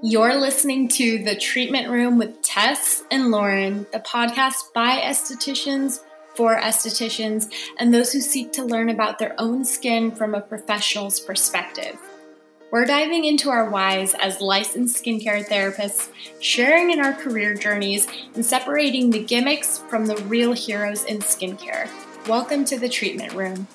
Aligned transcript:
You're 0.00 0.36
listening 0.36 0.86
to 0.90 1.24
The 1.24 1.34
Treatment 1.34 1.88
Room 1.88 2.18
with 2.18 2.40
Tess 2.40 3.02
and 3.10 3.32
Lauren, 3.32 3.84
the 3.92 3.98
podcast 3.98 4.72
by 4.72 5.00
estheticians 5.00 6.04
for 6.36 6.56
estheticians 6.56 7.52
and 7.80 7.92
those 7.92 8.12
who 8.12 8.20
seek 8.20 8.52
to 8.52 8.64
learn 8.64 8.90
about 8.90 9.18
their 9.18 9.34
own 9.38 9.64
skin 9.64 10.12
from 10.12 10.36
a 10.36 10.40
professional's 10.40 11.18
perspective. 11.18 11.98
We're 12.70 12.84
diving 12.84 13.24
into 13.24 13.50
our 13.50 13.68
whys 13.70 14.14
as 14.14 14.40
licensed 14.40 15.04
skincare 15.04 15.44
therapists, 15.44 16.10
sharing 16.40 16.92
in 16.92 17.00
our 17.00 17.12
career 17.12 17.54
journeys, 17.54 18.06
and 18.36 18.46
separating 18.46 19.10
the 19.10 19.24
gimmicks 19.24 19.78
from 19.78 20.06
the 20.06 20.16
real 20.28 20.52
heroes 20.52 21.02
in 21.06 21.18
skincare. 21.18 21.90
Welcome 22.28 22.64
to 22.66 22.78
The 22.78 22.88
Treatment 22.88 23.32
Room. 23.32 23.66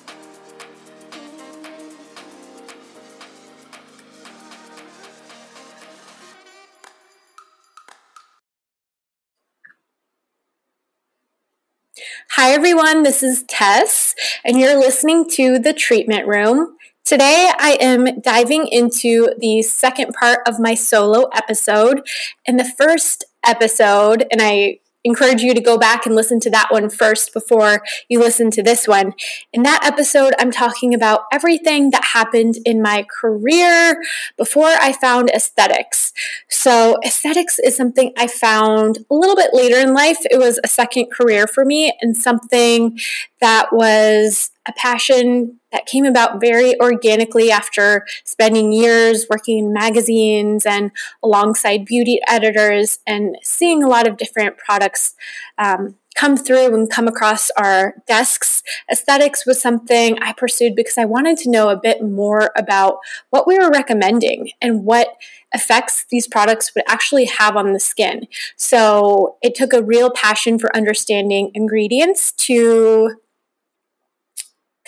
Hi, 12.36 12.50
everyone. 12.50 13.04
This 13.04 13.22
is 13.22 13.44
Tess, 13.44 14.12
and 14.44 14.58
you're 14.58 14.76
listening 14.76 15.30
to 15.34 15.56
The 15.60 15.72
Treatment 15.72 16.26
Room. 16.26 16.76
Today, 17.04 17.48
I 17.60 17.78
am 17.80 18.20
diving 18.22 18.66
into 18.66 19.28
the 19.38 19.62
second 19.62 20.14
part 20.14 20.40
of 20.44 20.58
my 20.58 20.74
solo 20.74 21.28
episode. 21.32 22.04
In 22.44 22.56
the 22.56 22.64
first 22.64 23.22
episode, 23.46 24.26
and 24.32 24.42
I 24.42 24.80
encourage 25.04 25.42
you 25.42 25.54
to 25.54 25.60
go 25.60 25.78
back 25.78 26.06
and 26.06 26.14
listen 26.14 26.40
to 26.40 26.50
that 26.50 26.68
one 26.70 26.88
first 26.88 27.32
before 27.32 27.82
you 28.08 28.18
listen 28.18 28.50
to 28.52 28.62
this 28.62 28.88
one. 28.88 29.12
In 29.52 29.62
that 29.62 29.84
episode, 29.84 30.32
I'm 30.38 30.50
talking 30.50 30.94
about 30.94 31.24
everything 31.32 31.90
that 31.90 32.04
happened 32.12 32.56
in 32.64 32.82
my 32.82 33.06
career 33.20 34.02
before 34.36 34.68
I 34.80 34.92
found 34.92 35.30
aesthetics. 35.30 36.12
So, 36.48 36.96
aesthetics 37.04 37.58
is 37.58 37.76
something 37.76 38.12
I 38.16 38.26
found 38.26 38.98
a 39.10 39.14
little 39.14 39.36
bit 39.36 39.50
later 39.52 39.76
in 39.76 39.94
life. 39.94 40.18
It 40.30 40.38
was 40.38 40.58
a 40.64 40.68
second 40.68 41.10
career 41.12 41.46
for 41.46 41.64
me 41.64 41.92
and 42.00 42.16
something 42.16 42.98
that 43.40 43.72
was 43.72 44.50
a 44.66 44.72
passion 44.72 45.60
that 45.74 45.86
came 45.86 46.06
about 46.06 46.40
very 46.40 46.80
organically 46.80 47.50
after 47.50 48.06
spending 48.24 48.72
years 48.72 49.26
working 49.28 49.58
in 49.58 49.72
magazines 49.72 50.64
and 50.64 50.92
alongside 51.22 51.84
beauty 51.84 52.20
editors 52.28 53.00
and 53.08 53.36
seeing 53.42 53.82
a 53.82 53.88
lot 53.88 54.06
of 54.06 54.16
different 54.16 54.56
products 54.56 55.16
um, 55.58 55.96
come 56.14 56.36
through 56.36 56.72
and 56.72 56.88
come 56.88 57.08
across 57.08 57.50
our 57.56 57.94
desks. 58.06 58.62
Aesthetics 58.88 59.44
was 59.44 59.60
something 59.60 60.16
I 60.22 60.32
pursued 60.32 60.76
because 60.76 60.96
I 60.96 61.06
wanted 61.06 61.38
to 61.38 61.50
know 61.50 61.70
a 61.70 61.76
bit 61.76 62.04
more 62.04 62.52
about 62.56 62.98
what 63.30 63.48
we 63.48 63.58
were 63.58 63.68
recommending 63.68 64.50
and 64.62 64.84
what 64.84 65.16
effects 65.52 66.06
these 66.08 66.28
products 66.28 66.72
would 66.74 66.84
actually 66.86 67.24
have 67.24 67.56
on 67.56 67.72
the 67.72 67.80
skin. 67.80 68.28
So 68.56 69.38
it 69.42 69.56
took 69.56 69.72
a 69.72 69.82
real 69.82 70.10
passion 70.10 70.60
for 70.60 70.74
understanding 70.76 71.50
ingredients 71.52 72.30
to 72.32 73.16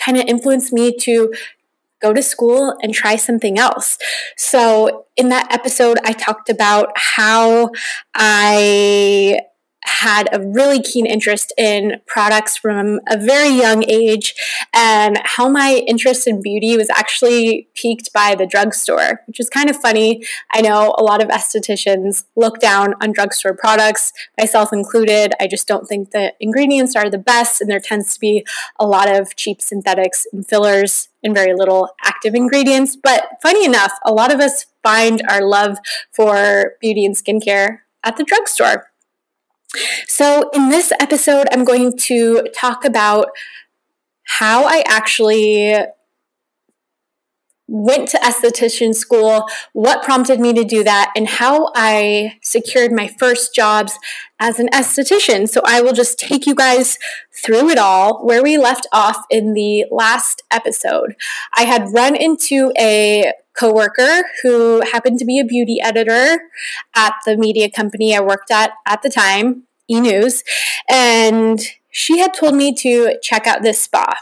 kind 0.07 0.17
of 0.17 0.25
influenced 0.27 0.71
me 0.71 0.95
to 0.99 1.33
go 2.01 2.13
to 2.13 2.21
school 2.21 2.77
and 2.81 2.93
try 2.93 3.15
something 3.15 3.59
else. 3.59 3.97
So, 4.37 5.05
in 5.17 5.29
that 5.29 5.51
episode, 5.51 5.97
I 6.05 6.13
talked 6.13 6.49
about 6.49 6.91
how 6.95 7.71
I 8.15 9.39
had 9.87 10.29
a 10.31 10.39
really 10.39 10.81
keen 10.81 11.05
interest 11.05 11.53
in 11.57 12.01
products 12.05 12.57
from 12.57 12.99
a 13.07 13.17
very 13.17 13.49
young 13.49 13.83
age 13.89 14.35
and 14.73 15.19
how 15.23 15.47
my 15.49 15.83
interest 15.87 16.27
in 16.27 16.41
beauty 16.41 16.77
was 16.77 16.89
actually 16.89 17.69
piqued 17.73 18.11
by 18.13 18.35
the 18.35 18.45
drugstore, 18.45 19.21
which 19.27 19.39
is 19.39 19.49
kind 19.49 19.69
of 19.69 19.77
funny. 19.77 20.23
I 20.51 20.61
know 20.61 20.93
a 20.97 21.03
lot 21.03 21.23
of 21.23 21.29
estheticians 21.29 22.25
look 22.35 22.59
down 22.59 22.95
on 23.01 23.11
drugstore 23.11 23.55
products, 23.55 24.11
myself 24.37 24.73
included. 24.73 25.33
I 25.39 25.47
just 25.47 25.67
don't 25.67 25.87
think 25.87 26.11
the 26.11 26.33
ingredients 26.39 26.95
are 26.95 27.09
the 27.09 27.17
best, 27.17 27.61
and 27.61 27.69
there 27.69 27.79
tends 27.79 28.13
to 28.13 28.19
be 28.19 28.45
a 28.79 28.85
lot 28.85 29.09
of 29.09 29.35
cheap 29.35 29.61
synthetics 29.61 30.25
and 30.31 30.47
fillers 30.47 31.09
and 31.23 31.33
very 31.33 31.53
little 31.53 31.89
active 32.03 32.35
ingredients. 32.35 32.95
But 32.95 33.27
funny 33.41 33.65
enough, 33.65 33.93
a 34.05 34.13
lot 34.13 34.33
of 34.33 34.39
us 34.39 34.65
find 34.83 35.21
our 35.29 35.43
love 35.43 35.77
for 36.13 36.73
beauty 36.81 37.05
and 37.05 37.15
skincare 37.15 37.79
at 38.03 38.17
the 38.17 38.23
drugstore. 38.23 38.91
So, 40.07 40.49
in 40.53 40.69
this 40.69 40.91
episode, 40.99 41.47
I'm 41.51 41.63
going 41.65 41.97
to 41.97 42.47
talk 42.55 42.85
about 42.85 43.29
how 44.23 44.65
I 44.65 44.83
actually 44.87 45.75
went 47.67 48.07
to 48.09 48.17
esthetician 48.19 48.95
school, 48.95 49.45
what 49.73 50.01
prompted 50.01 50.39
me 50.39 50.53
to 50.53 50.63
do 50.63 50.83
that, 50.83 51.11
and 51.15 51.27
how 51.27 51.69
I 51.75 52.37
secured 52.41 52.93
my 52.93 53.07
first 53.07 53.53
jobs 53.53 53.97
as 54.39 54.57
an 54.59 54.69
esthetician. 54.69 55.49
So 55.49 55.61
I 55.65 55.81
will 55.81 55.93
just 55.93 56.17
take 56.17 56.45
you 56.47 56.55
guys 56.55 56.97
through 57.43 57.69
it 57.69 57.77
all 57.77 58.25
where 58.25 58.41
we 58.41 58.57
left 58.57 58.87
off 58.93 59.17
in 59.29 59.53
the 59.53 59.85
last 59.91 60.43
episode. 60.49 61.15
I 61.55 61.63
had 61.63 61.93
run 61.93 62.15
into 62.15 62.71
a 62.79 63.33
coworker 63.57 64.23
who 64.43 64.81
happened 64.91 65.19
to 65.19 65.25
be 65.25 65.39
a 65.39 65.45
beauty 65.45 65.79
editor 65.81 66.49
at 66.95 67.13
the 67.25 67.37
media 67.37 67.69
company 67.69 68.15
I 68.15 68.21
worked 68.21 68.51
at 68.51 68.71
at 68.85 69.01
the 69.01 69.09
time, 69.09 69.63
E 69.89 69.99
News, 69.99 70.43
and 70.89 71.59
she 71.91 72.19
had 72.19 72.33
told 72.33 72.55
me 72.55 72.73
to 72.75 73.17
check 73.21 73.47
out 73.47 73.63
this 73.63 73.81
spa. 73.81 74.15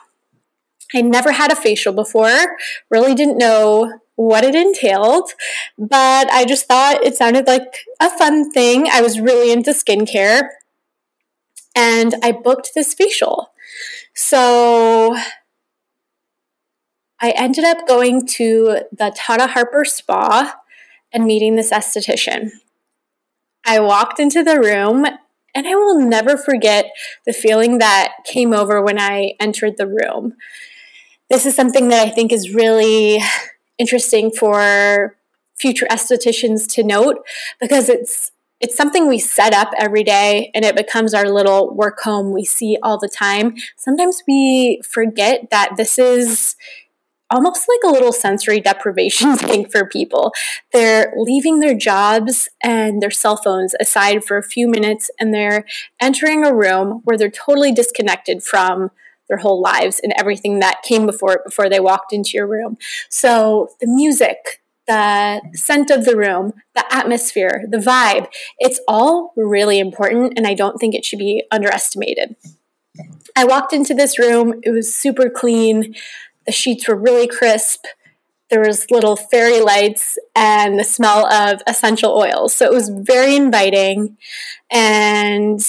I 0.94 1.01
never 1.01 1.31
had 1.34 1.51
a 1.51 1.56
facial 1.56 1.94
before, 1.94 2.57
really 2.90 3.16
didn't 3.16 3.38
know 3.38 4.00
what 4.16 4.46
it 4.46 4.56
entailed, 4.56 5.31
but 5.78 6.29
I 6.31 6.46
just 6.46 6.67
thought 6.67 7.03
it 7.03 7.16
sounded 7.16 7.47
like 7.47 7.79
a 8.00 8.09
fun 8.09 8.50
thing. 8.52 8.88
I 8.91 9.02
was 9.02 9.19
really 9.19 9.52
into 9.52 9.72
skincare 9.72 10.47
and 11.75 12.16
I 12.23 12.31
booked 12.31 12.72
this 12.73 12.94
facial. 12.94 13.52
So 14.13 15.17
I 17.25 17.31
ended 17.31 17.63
up 17.63 17.88
going 17.88 18.28
to 18.28 18.81
the 18.91 19.13
Tata 19.16 19.47
Harper 19.47 19.84
Spa 19.84 20.56
and 21.12 21.25
meeting 21.25 21.56
this 21.56 21.72
esthetician. 21.72 22.52
I 23.66 23.80
walked 23.80 24.19
into 24.19 24.44
the 24.44 24.59
room 24.59 25.06
and 25.56 25.68
I 25.68 25.75
will 25.75 26.00
never 26.00 26.38
forget 26.38 26.91
the 27.25 27.34
feeling 27.34 27.80
that 27.80 28.14
came 28.25 28.53
over 28.53 28.81
when 28.81 29.00
I 29.00 29.34
entered 29.40 29.78
the 29.78 29.88
room 29.88 30.35
this 31.30 31.46
is 31.46 31.56
something 31.56 31.90
that 31.90 32.06
I 32.06 32.09
think 32.09 32.31
is 32.31 32.53
really 32.53 33.22
interesting 33.78 34.31
for 34.31 35.18
future 35.56 35.88
estheticians 35.90 36.72
to 36.74 36.84
note 36.84 37.25
because 37.59 37.90
it's 37.90 38.31
it's 38.62 38.75
something 38.75 39.08
we 39.08 39.19
set 39.19 39.53
up 39.53 39.72
every 39.78 40.03
day 40.03 40.50
and 40.56 40.64
it 40.64 40.78
becomes 40.78 41.14
our 41.14 41.30
little 41.30 41.75
work 41.75 42.00
home 42.02 42.31
we 42.31 42.46
see 42.46 42.78
all 42.81 42.97
the 42.97 43.09
time. 43.09 43.56
Sometimes 43.75 44.24
we 44.28 44.81
forget 44.90 45.50
that 45.52 45.72
this 45.75 46.00
is 46.00 46.56
almost 47.31 47.68
like 47.68 47.90
a 47.90 47.94
little 47.94 48.12
sensory 48.12 48.59
deprivation 48.59 49.31
hmm. 49.31 49.36
thing 49.36 49.69
for 49.69 49.86
people. 49.86 50.34
They're 50.72 51.13
leaving 51.18 51.59
their 51.59 51.76
jobs 51.76 52.49
and 52.64 53.02
their 53.02 53.11
cell 53.11 53.38
phones 53.38 53.76
aside 53.79 54.23
for 54.23 54.38
a 54.38 54.44
few 54.44 54.67
minutes 54.67 55.09
and 55.20 55.34
they're 55.34 55.66
entering 55.99 56.46
a 56.46 56.53
room 56.53 57.02
where 57.03 57.17
they're 57.17 57.29
totally 57.29 57.72
disconnected 57.72 58.44
from 58.44 58.91
their 59.28 59.38
whole 59.38 59.59
lives 59.59 59.99
and 60.03 60.14
everything 60.17 60.59
that 60.59 60.84
came 60.84 61.05
before 61.05 61.34
it 61.34 61.41
before 61.46 61.70
they 61.70 61.79
walked 61.79 62.14
into 62.14 62.32
your 62.34 62.47
room. 62.47 62.78
So 63.09 63.70
the 63.82 63.88
music, 63.88 64.61
the 64.88 65.41
scent 65.53 65.90
of 65.90 66.05
the 66.05 66.16
room, 66.16 66.53
the 66.76 66.85
atmosphere, 66.94 67.66
the 67.67 67.79
vibe, 67.79 68.28
it's 68.59 68.79
all 68.88 69.34
really 69.35 69.79
important 69.79 70.34
and 70.38 70.46
I 70.46 70.53
don't 70.53 70.78
think 70.78 70.94
it 70.94 71.03
should 71.03 71.20
be 71.20 71.44
underestimated. 71.52 72.35
I 73.35 73.46
walked 73.46 73.73
into 73.73 73.94
this 73.94 74.17
room, 74.17 74.61
it 74.64 74.70
was 74.70 74.96
super 74.96 75.29
clean, 75.29 75.96
the 76.46 76.52
sheets 76.52 76.88
were 76.88 76.96
really 76.96 77.28
crisp. 77.28 77.86
There 78.50 78.62
was 78.62 78.92
little 78.92 79.16
fairy 79.16 79.59
lights 79.59 80.18
and 80.36 80.80
the 80.80 80.84
smell 80.84 81.26
of 81.32 81.62
essential 81.66 82.12
oils. 82.12 82.56
So 82.56 82.66
it 82.66 82.74
was 82.74 82.90
very 82.90 83.36
inviting 83.36 84.18
and 84.72 85.59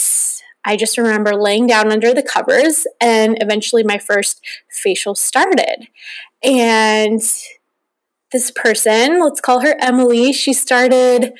I 0.64 0.76
just 0.76 0.98
remember 0.98 1.34
laying 1.34 1.68
down 1.68 1.92
under 1.92 2.12
the 2.12 2.24
covers 2.24 2.86
and 3.00 3.38
eventually 3.40 3.84
my 3.84 3.98
first 3.98 4.44
facial 4.68 5.14
started. 5.14 5.88
And 6.42 7.20
this 8.32 8.50
person, 8.50 9.22
let's 9.22 9.40
call 9.40 9.60
her 9.60 9.76
Emily, 9.80 10.32
she 10.32 10.52
started 10.52 11.32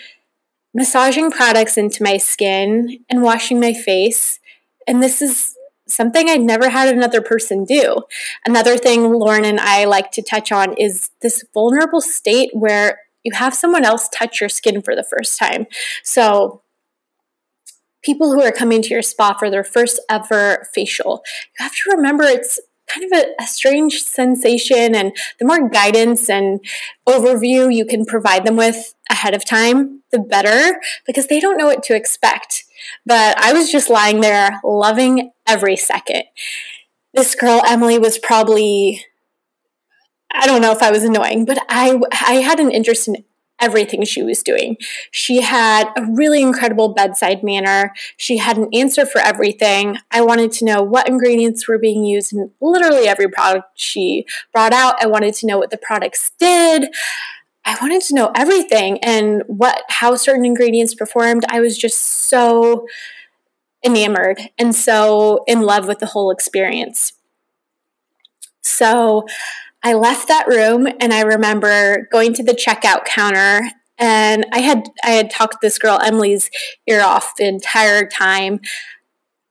massaging 0.73 1.31
products 1.31 1.77
into 1.77 2.03
my 2.03 2.17
skin 2.19 3.01
and 3.11 3.23
washing 3.23 3.59
my 3.59 3.75
face. 3.75 4.39
And 4.87 5.03
this 5.03 5.21
is 5.21 5.57
something 5.89 6.29
I'd 6.29 6.43
never 6.43 6.69
had 6.69 6.89
another 6.89 7.21
person 7.21 7.65
do. 7.65 8.03
Another 8.45 8.77
thing 8.77 9.13
Lauren 9.13 9.45
and 9.45 9.61
I 9.61 9.85
like 9.85 10.11
to 10.13 10.23
touch 10.23 10.53
on 10.53 10.75
is 10.75 11.11
this 11.23 11.45
vulnerable 11.55 12.01
state 12.01 12.51
where 12.53 13.01
you 13.23 13.33
have 13.35 13.55
someone 13.55 13.85
else 13.85 14.09
touch 14.09 14.41
your 14.41 14.49
skin 14.49 14.83
for 14.83 14.95
the 14.95 15.05
first 15.05 15.39
time. 15.39 15.67
So, 16.03 16.63
people 18.03 18.33
who 18.33 18.43
are 18.43 18.53
coming 18.53 18.83
to 18.83 18.91
your 18.91 19.03
spa 19.03 19.35
for 19.35 19.51
their 19.51 19.65
first 19.65 20.01
ever 20.09 20.69
facial, 20.73 21.25
you 21.59 21.65
have 21.65 21.73
to 21.73 21.97
remember 21.97 22.23
it's 22.23 22.61
kind 22.89 23.13
of 23.13 23.19
a, 23.19 23.43
a, 23.43 23.47
strange 23.47 24.03
sensation 24.03 24.95
and 24.95 25.13
the 25.41 25.45
more 25.45 25.69
guidance 25.69 26.31
and 26.31 26.61
overview 27.09 27.75
you 27.75 27.85
can 27.85 28.05
provide 28.05 28.45
them 28.45 28.55
with 28.55 28.95
ahead 29.11 29.35
of 29.35 29.45
time 29.45 30.03
the 30.13 30.19
better 30.19 30.81
because 31.07 31.27
they 31.27 31.41
don't 31.41 31.57
know 31.57 31.67
what 31.67 31.83
to 31.83 31.95
expect 31.95 32.65
but 33.05 33.37
i 33.39 33.53
was 33.53 33.71
just 33.71 33.91
lying 33.91 34.21
there 34.21 34.61
loving 34.65 35.31
every 35.47 35.77
second 35.77 36.23
this 37.15 37.35
girl 37.35 37.63
emily 37.67 37.99
was 37.99 38.19
probably 38.19 39.05
i 40.33 40.47
don't 40.47 40.63
know 40.63 40.73
if 40.73 40.83
i 40.83 40.91
was 40.91 41.05
annoying 41.05 41.45
but 41.45 41.59
i 41.69 41.99
i 42.27 42.35
had 42.35 42.61
an 42.61 42.71
interest 42.71 43.09
in 43.09 43.17
everything 43.61 44.05
she 44.05 44.23
was 44.23 44.43
doing. 44.43 44.77
She 45.11 45.41
had 45.41 45.89
a 45.97 46.07
really 46.13 46.43
incredible 46.43 46.93
bedside 46.93 47.43
manner. 47.43 47.93
She 48.17 48.39
had 48.39 48.59
an 48.59 48.69
answer 48.73 49.07
for 49.07 49.21
everything. 49.21 49.99
I 50.11 50.23
wanted 50.23 50.53
to 50.53 50.65
know 50.65 50.83
what 50.83 51.09
ingredients 51.09 51.67
were 51.67 51.79
being 51.79 52.05
used 52.05 52.33
in 52.33 52.51
literally 52.61 53.09
every 53.09 53.29
product 53.29 53.67
she 53.75 54.27
brought 54.53 54.73
out. 54.73 55.03
I 55.03 55.07
wanted 55.07 55.35
to 55.35 55.47
know 55.47 55.59
what 55.59 55.71
the 55.71 55.79
products 55.79 56.33
did. 56.39 56.89
I 57.67 57.77
wanted 57.83 58.01
to 58.03 58.15
know 58.15 58.31
everything 58.37 59.03
and 59.03 59.43
what 59.49 59.83
how 59.89 60.15
certain 60.15 60.45
ingredients 60.45 60.95
performed. 60.95 61.45
I 61.49 61.61
was 61.61 61.77
just 61.77 62.01
so 62.01 62.87
enamored 63.85 64.39
and 64.57 64.75
so 64.75 65.43
in 65.49 65.63
love 65.63 65.89
with 65.89 65.99
the 65.99 66.07
whole 66.07 66.31
experience. 66.31 67.13
So 68.63 69.27
I 69.83 69.95
left 69.95 70.29
that 70.29 70.47
room 70.47 70.87
and 71.01 71.13
I 71.13 71.23
remember 71.23 72.09
going 72.13 72.35
to 72.35 72.45
the 72.45 72.55
checkout 72.55 73.05
counter 73.05 73.63
and 73.99 74.47
I 74.53 74.61
had 74.61 74.89
I 75.03 75.11
had 75.11 75.29
talked 75.31 75.61
this 75.61 75.79
girl 75.79 75.99
Emily's 76.01 76.51
ear 76.87 77.03
off 77.03 77.35
the 77.37 77.49
entire 77.49 78.07
time. 78.07 78.61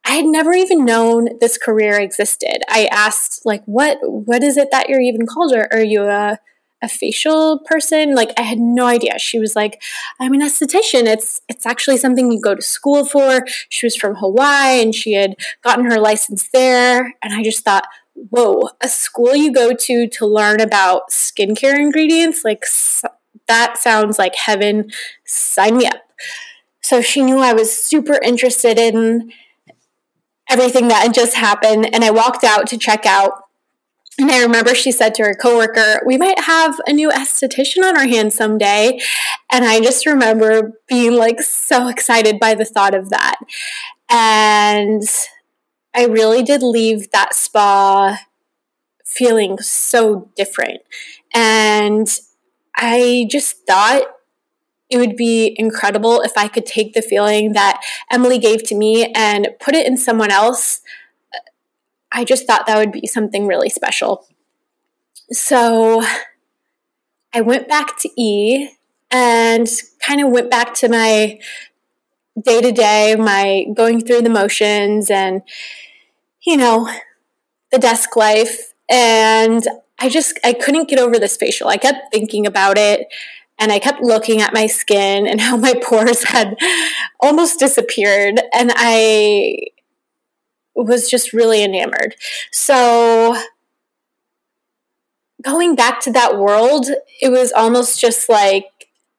I 0.06 0.12
had 0.12 0.25
never 0.25 0.53
even 0.53 0.85
known 0.85 1.38
this 1.41 1.57
career 1.57 2.00
existed. 2.00 2.59
I 2.69 2.88
asked 2.91 3.41
like 3.45 3.63
what 3.65 3.97
what 4.03 4.41
is 4.41 4.56
it 4.56 4.69
that 4.71 4.88
you're 4.88 5.01
even 5.01 5.25
called 5.25 5.53
or 5.53 5.67
are 5.73 5.83
you 5.83 6.03
a 6.03 6.39
a 6.86 6.90
facial 6.90 7.60
person 7.60 8.16
like 8.16 8.30
i 8.38 8.42
had 8.42 8.60
no 8.60 8.86
idea 8.86 9.18
she 9.18 9.40
was 9.40 9.56
like 9.56 9.82
i'm 10.20 10.34
an 10.34 10.42
esthetician 10.42 11.06
it's 11.06 11.42
it's 11.50 11.66
actually 11.66 11.98
something 11.98 12.32
you 12.32 12.40
go 12.40 12.56
to 12.56 12.62
school 12.62 13.04
for 13.04 13.44
she 13.70 13.86
was 13.86 13.96
from 13.96 14.16
hawaii 14.16 14.82
and 14.82 14.94
she 14.94 15.14
had 15.14 15.36
gotten 15.64 15.86
her 15.86 16.00
license 16.00 16.48
there 16.54 17.14
and 17.24 17.34
i 17.34 17.44
just 17.44 17.64
thought 17.64 17.86
whoa, 18.16 18.70
a 18.82 18.88
school 18.88 19.36
you 19.36 19.52
go 19.52 19.74
to 19.74 20.08
to 20.08 20.26
learn 20.26 20.62
about 20.62 21.10
skincare 21.12 21.78
ingredients, 21.78 22.44
like 22.44 22.64
that 23.48 23.78
sounds 23.78 24.18
like 24.18 24.36
heaven. 24.36 24.92
Sign 25.26 25.78
me 25.78 25.88
up. 25.88 26.02
So 26.82 27.02
she 27.02 27.22
knew 27.22 27.40
I 27.40 27.54
was 27.54 27.76
super 27.76 28.20
interested 28.24 28.80
in 28.80 29.32
everything 30.50 30.88
that 30.88 31.04
had 31.04 31.14
just 31.14 31.36
happened. 31.36 31.94
And 31.94 32.04
I 32.04 32.12
walked 32.12 32.44
out 32.44 32.68
to 32.68 32.78
check 32.78 33.06
out. 33.06 33.34
And 34.17 34.31
I 34.31 34.41
remember 34.41 34.73
she 34.73 34.91
said 34.91 35.13
to 35.15 35.23
her 35.23 35.35
coworker, 35.35 36.01
We 36.06 36.17
might 36.17 36.39
have 36.39 36.79
a 36.88 36.94
new 36.94 37.09
esthetician 37.09 37.83
on 37.83 37.97
our 37.97 38.07
hands 38.07 38.35
someday. 38.35 39.00
And 39.51 39.65
I 39.65 39.81
just 39.81 40.06
remember 40.06 40.79
being 40.88 41.15
like 41.15 41.41
so 41.41 41.88
excited 41.89 42.39
by 42.39 42.56
the 42.56 42.65
thought 42.65 42.95
of 42.95 43.09
that. 43.09 43.35
And 44.09 45.03
I 45.94 46.06
really 46.06 46.44
did 46.44 46.63
leave 46.63 47.12
that 47.12 47.33
spa 47.33 48.19
feeling 49.06 49.57
so 49.59 50.29
different. 50.35 50.81
And 51.33 52.07
I 52.75 53.27
just 53.29 53.65
thought 53.65 54.03
it 54.89 54.97
would 54.97 55.15
be 55.15 55.56
incredible 55.57 56.21
if 56.21 56.33
I 56.38 56.47
could 56.47 56.65
take 56.65 56.94
the 56.94 57.01
feeling 57.01 57.53
that 57.53 57.81
Emily 58.12 58.38
gave 58.38 58.63
to 58.63 58.75
me 58.75 59.12
and 59.13 59.47
put 59.59 59.73
it 59.73 59.88
in 59.88 59.97
someone 59.97 60.31
else. 60.31 60.81
I 62.15 62.23
just 62.23 62.47
thought 62.47 62.65
that 62.65 62.77
would 62.77 62.91
be 62.91 63.06
something 63.06 63.45
really 63.45 63.69
special. 63.69 64.25
So 65.31 66.03
I 67.33 67.41
went 67.41 67.67
back 67.67 68.00
to 68.00 68.09
E 68.17 68.69
and 69.12 69.67
kind 70.01 70.21
of 70.21 70.31
went 70.31 70.50
back 70.50 70.73
to 70.75 70.89
my 70.89 71.39
day 72.41 72.62
to 72.62 72.71
day, 72.71 73.15
my 73.15 73.65
going 73.75 74.03
through 74.03 74.21
the 74.21 74.29
motions 74.29 75.12
and 75.12 75.41
you 76.45 76.56
know, 76.56 76.89
the 77.71 77.79
desk 77.79 78.15
life. 78.15 78.73
And 78.89 79.67
I 80.00 80.09
just, 80.09 80.39
I 80.44 80.53
couldn't 80.53 80.89
get 80.89 81.00
over 81.00 81.17
this 81.17 81.35
facial. 81.35 81.67
I 81.67 81.77
kept 81.77 82.13
thinking 82.13 82.45
about 82.45 82.77
it 82.77 83.07
and 83.57 83.71
I 83.71 83.79
kept 83.79 84.01
looking 84.01 84.41
at 84.41 84.53
my 84.53 84.67
skin 84.67 85.27
and 85.27 85.41
how 85.41 85.57
my 85.57 85.73
pores 85.83 86.23
had 86.23 86.56
almost 87.19 87.59
disappeared. 87.59 88.39
And 88.53 88.71
I 88.75 89.57
was 90.75 91.10
just 91.10 91.33
really 91.33 91.63
enamored. 91.63 92.16
So, 92.51 93.36
going 95.42 95.75
back 95.75 96.00
to 96.01 96.12
that 96.12 96.38
world, 96.38 96.88
it 97.22 97.30
was 97.30 97.51
almost 97.51 98.00
just 98.00 98.30
like 98.30 98.66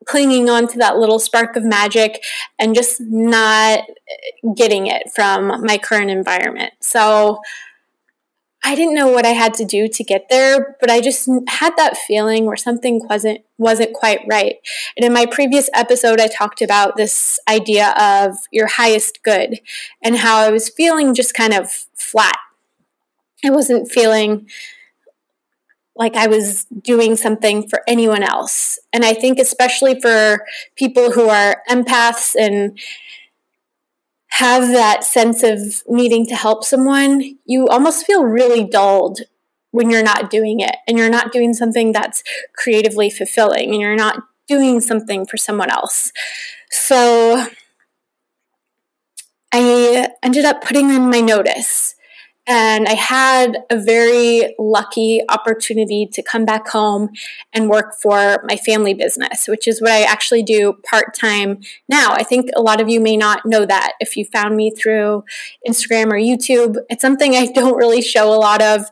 clinging 0.07 0.49
on 0.49 0.69
to 0.69 0.79
that 0.79 0.97
little 0.99 1.19
spark 1.19 1.57
of 1.57 1.65
magic 1.65 2.23
and 2.59 2.75
just 2.75 3.01
not 3.01 3.81
getting 4.57 4.87
it 4.87 5.11
from 5.15 5.65
my 5.65 5.79
current 5.79 6.11
environment. 6.11 6.73
So 6.81 7.41
I 8.67 8.75
didn't 8.75 8.97
know 8.97 9.07
what 9.07 9.25
I 9.25 9.31
had 9.31 9.55
to 9.55 9.65
do 9.65 9.87
to 9.87 10.03
get 10.03 10.27
there, 10.29 10.77
but 10.81 10.91
I 10.91 11.01
just 11.01 11.29
had 11.47 11.77
that 11.77 11.97
feeling 11.97 12.47
where 12.47 12.57
something 12.57 13.01
wasn't 13.09 13.43
wasn't 13.59 13.93
quite 13.93 14.23
right. 14.29 14.57
And 14.97 15.07
in 15.07 15.13
my 15.13 15.25
previous 15.25 15.71
episode 15.73 16.21
I 16.21 16.27
talked 16.27 16.61
about 16.61 16.97
this 16.97 17.39
idea 17.49 17.95
of 17.97 18.35
your 18.51 18.67
highest 18.67 19.23
good 19.23 19.61
and 20.03 20.17
how 20.17 20.39
I 20.39 20.51
was 20.51 20.69
feeling 20.69 21.15
just 21.15 21.33
kind 21.33 21.55
of 21.55 21.71
flat. 21.95 22.37
I 23.45 23.51
wasn't 23.51 23.89
feeling 23.89 24.49
like 25.95 26.17
I 26.17 26.27
was 26.27 26.65
doing 26.65 27.15
something 27.15 27.69
for 27.69 27.83
anyone 27.87 28.25
else. 28.25 28.81
And 28.93 29.05
I 29.05 29.15
think, 29.15 29.39
especially 29.39 30.01
for 30.01 30.45
people 30.75 31.13
who 31.13 31.29
are 31.29 31.63
empaths 31.71 32.35
and 32.37 32.77
have 34.39 34.69
that 34.69 35.03
sense 35.03 35.43
of 35.43 35.83
needing 35.89 36.27
to 36.27 36.37
help 36.37 36.63
someone, 36.63 37.39
you 37.47 37.67
almost 37.69 38.05
feel 38.05 38.23
really 38.23 38.65
dulled 38.65 39.21
when 39.71 39.91
you're 39.91 40.03
not 40.03 40.29
doing 40.31 40.61
it 40.61 40.77
and 40.87 40.99
you're 40.99 41.11
not 41.11 41.33
doing 41.33 41.55
something 41.55 41.93
that's 41.93 42.23
creatively 42.55 43.09
fulfilling 43.09 43.73
and 43.73 43.81
you're 43.81 43.97
not 43.97 44.23
doing 44.47 44.81
something 44.81 45.25
for 45.25 45.39
someone 45.39 45.71
else. 45.71 46.13
So 46.71 47.47
I 49.53 50.09
ended 50.23 50.45
up 50.45 50.63
putting 50.63 50.91
in 50.91 51.11
my 51.11 51.21
notice 51.21 51.96
and 52.47 52.87
I 52.87 52.95
had 52.95 53.59
a 53.71 53.79
very 53.79 54.55
lucky 54.59 55.23
opportunity 55.29 56.07
to 56.13 56.23
come 56.23 56.45
back 56.45 56.69
home 56.69 57.11
and 57.53 57.69
work 57.69 57.95
for 58.01 58.45
my 58.49 58.57
family 58.57 58.95
business, 58.95 59.49
which 59.49 59.67
is 59.67 59.81
what 59.81 59.91
I 59.91 60.03
actually 60.03 60.43
do 60.43 60.75
part 60.89 61.15
time 61.15 61.61
now. 61.89 62.13
I 62.13 62.23
think 62.23 62.51
a 62.55 62.63
lot 62.63 62.81
of 62.81 62.89
you 62.89 63.01
may 63.01 63.17
not 63.17 63.45
know 63.45 63.67
that 63.67 63.93
if 64.01 64.17
you 64.17 64.25
found 64.25 64.57
me 64.57 64.71
through 64.71 65.25
Instagram 65.69 66.07
or 66.07 66.19
YouTube. 66.19 66.77
It's 66.89 67.03
something 67.03 67.35
I 67.35 67.47
don't 67.47 67.77
really 67.77 68.03
show 68.03 68.33
a 68.33 68.37
lot 68.37 68.63
of 68.63 68.87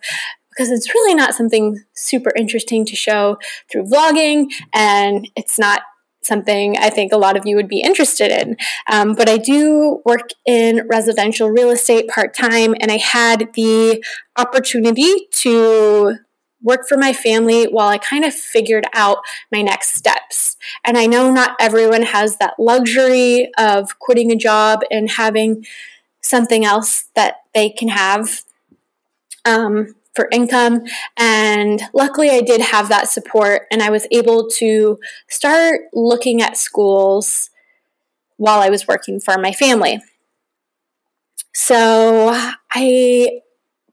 because 0.50 0.70
it's 0.70 0.94
really 0.94 1.14
not 1.14 1.34
something 1.34 1.82
super 1.94 2.30
interesting 2.36 2.84
to 2.86 2.94
show 2.94 3.38
through 3.70 3.84
vlogging 3.84 4.46
and 4.72 5.28
it's 5.36 5.58
not 5.58 5.82
something 6.24 6.76
I 6.78 6.90
think 6.90 7.12
a 7.12 7.16
lot 7.16 7.36
of 7.36 7.46
you 7.46 7.56
would 7.56 7.68
be 7.68 7.80
interested 7.80 8.30
in. 8.30 8.56
Um, 8.90 9.14
but 9.14 9.28
I 9.28 9.36
do 9.36 10.02
work 10.04 10.30
in 10.46 10.86
residential 10.88 11.50
real 11.50 11.70
estate 11.70 12.08
part 12.08 12.34
time, 12.34 12.74
and 12.80 12.90
I 12.90 12.98
had 12.98 13.52
the 13.54 14.04
opportunity 14.36 15.28
to 15.30 16.16
work 16.62 16.88
for 16.88 16.96
my 16.96 17.12
family 17.12 17.64
while 17.64 17.88
I 17.88 17.98
kind 17.98 18.24
of 18.24 18.34
figured 18.34 18.86
out 18.94 19.18
my 19.52 19.60
next 19.62 19.94
steps. 19.94 20.56
And 20.84 20.96
I 20.96 21.06
know 21.06 21.30
not 21.30 21.56
everyone 21.60 22.02
has 22.02 22.38
that 22.38 22.54
luxury 22.58 23.50
of 23.58 23.98
quitting 23.98 24.32
a 24.32 24.36
job 24.36 24.80
and 24.90 25.10
having 25.10 25.66
something 26.22 26.64
else 26.64 27.04
that 27.14 27.42
they 27.54 27.68
can 27.68 27.88
have. 27.88 28.42
Um, 29.44 29.94
for 30.14 30.28
income. 30.32 30.82
And 31.16 31.82
luckily, 31.92 32.30
I 32.30 32.40
did 32.40 32.60
have 32.60 32.88
that 32.88 33.08
support, 33.08 33.62
and 33.70 33.82
I 33.82 33.90
was 33.90 34.06
able 34.10 34.48
to 34.58 34.98
start 35.28 35.82
looking 35.92 36.42
at 36.42 36.56
schools 36.56 37.50
while 38.36 38.60
I 38.60 38.68
was 38.68 38.88
working 38.88 39.20
for 39.20 39.38
my 39.38 39.52
family. 39.52 40.00
So 41.52 42.30
I 42.72 43.40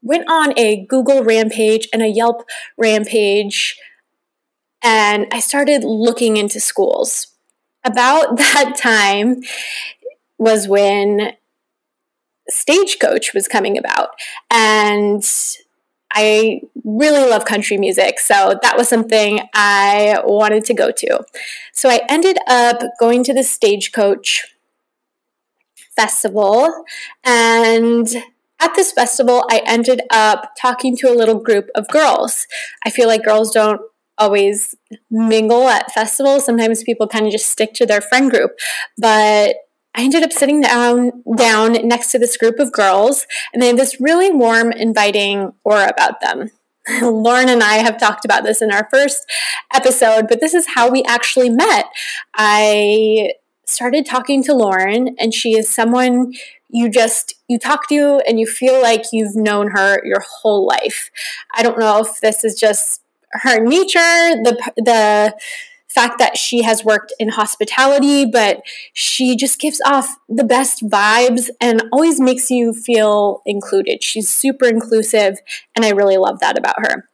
went 0.02 0.28
on 0.28 0.58
a 0.58 0.84
Google 0.86 1.22
rampage 1.22 1.88
and 1.92 2.02
a 2.02 2.08
Yelp 2.08 2.44
rampage 2.76 3.76
and 4.82 5.26
I 5.32 5.38
started 5.40 5.84
looking 5.84 6.36
into 6.36 6.60
schools. 6.60 7.28
About 7.84 8.36
that 8.36 8.74
time 8.76 9.42
was 10.38 10.66
when 10.68 11.32
Stagecoach 12.48 13.32
was 13.32 13.48
coming 13.48 13.78
about. 13.78 14.10
And 14.50 15.24
I 16.14 16.60
really 16.84 17.28
love 17.28 17.44
country 17.44 17.76
music, 17.76 18.18
so 18.18 18.58
that 18.62 18.76
was 18.76 18.88
something 18.88 19.40
I 19.54 20.20
wanted 20.24 20.64
to 20.66 20.74
go 20.74 20.90
to. 20.90 21.24
So 21.72 21.88
I 21.88 22.00
ended 22.08 22.38
up 22.46 22.82
going 23.00 23.24
to 23.24 23.34
the 23.34 23.42
Stagecoach 23.42 24.44
Festival, 25.96 26.84
and 27.24 28.08
at 28.60 28.74
this 28.76 28.92
festival, 28.92 29.44
I 29.50 29.62
ended 29.66 30.02
up 30.10 30.52
talking 30.60 30.96
to 30.98 31.10
a 31.10 31.14
little 31.14 31.38
group 31.38 31.68
of 31.74 31.88
girls. 31.88 32.46
I 32.84 32.90
feel 32.90 33.08
like 33.08 33.24
girls 33.24 33.50
don't 33.50 33.80
always 34.18 34.74
mingle 35.10 35.68
at 35.68 35.90
festivals. 35.92 36.44
Sometimes 36.46 36.84
people 36.84 37.08
kind 37.08 37.26
of 37.26 37.32
just 37.32 37.50
stick 37.50 37.74
to 37.74 37.86
their 37.86 38.00
friend 38.00 38.30
group. 38.30 38.52
But 38.96 39.56
I 39.94 40.02
ended 40.02 40.22
up 40.22 40.32
sitting 40.32 40.60
down 40.60 41.22
down 41.36 41.72
next 41.86 42.10
to 42.12 42.18
this 42.18 42.36
group 42.36 42.58
of 42.58 42.72
girls, 42.72 43.26
and 43.52 43.62
they 43.62 43.68
had 43.68 43.76
this 43.76 44.00
really 44.00 44.30
warm, 44.30 44.72
inviting 44.72 45.52
aura 45.64 45.88
about 45.88 46.20
them. 46.20 46.50
Lauren 47.02 47.48
and 47.48 47.62
I 47.62 47.74
have 47.74 47.98
talked 47.98 48.24
about 48.24 48.42
this 48.42 48.60
in 48.62 48.72
our 48.72 48.88
first 48.90 49.24
episode, 49.72 50.26
but 50.28 50.40
this 50.40 50.54
is 50.54 50.66
how 50.74 50.90
we 50.90 51.02
actually 51.04 51.50
met. 51.50 51.86
I 52.34 53.32
started 53.66 54.06
talking 54.06 54.42
to 54.44 54.54
Lauren, 54.54 55.14
and 55.18 55.32
she 55.32 55.56
is 55.56 55.68
someone 55.68 56.32
you 56.68 56.88
just 56.88 57.34
you 57.48 57.58
talk 57.58 57.86
to 57.88 58.22
and 58.26 58.40
you 58.40 58.46
feel 58.46 58.80
like 58.80 59.04
you've 59.12 59.36
known 59.36 59.70
her 59.72 60.00
your 60.04 60.20
whole 60.20 60.66
life. 60.66 61.10
I 61.54 61.62
don't 61.62 61.78
know 61.78 62.00
if 62.00 62.20
this 62.20 62.44
is 62.44 62.58
just 62.58 63.02
her 63.32 63.60
nature, 63.60 63.98
the 64.42 64.72
the 64.76 65.34
fact 65.94 66.18
that 66.18 66.36
she 66.36 66.62
has 66.62 66.84
worked 66.84 67.12
in 67.18 67.30
hospitality, 67.30 68.24
but 68.24 68.62
she 68.92 69.36
just 69.36 69.60
gives 69.60 69.80
off 69.84 70.16
the 70.28 70.44
best 70.44 70.82
vibes 70.88 71.50
and 71.60 71.82
always 71.92 72.20
makes 72.20 72.50
you 72.50 72.72
feel 72.72 73.42
included. 73.46 74.02
She's 74.02 74.28
super 74.28 74.66
inclusive, 74.66 75.38
and 75.76 75.84
I 75.84 75.90
really 75.90 76.16
love 76.16 76.40
that 76.40 76.58
about 76.58 76.76
her. 76.78 77.08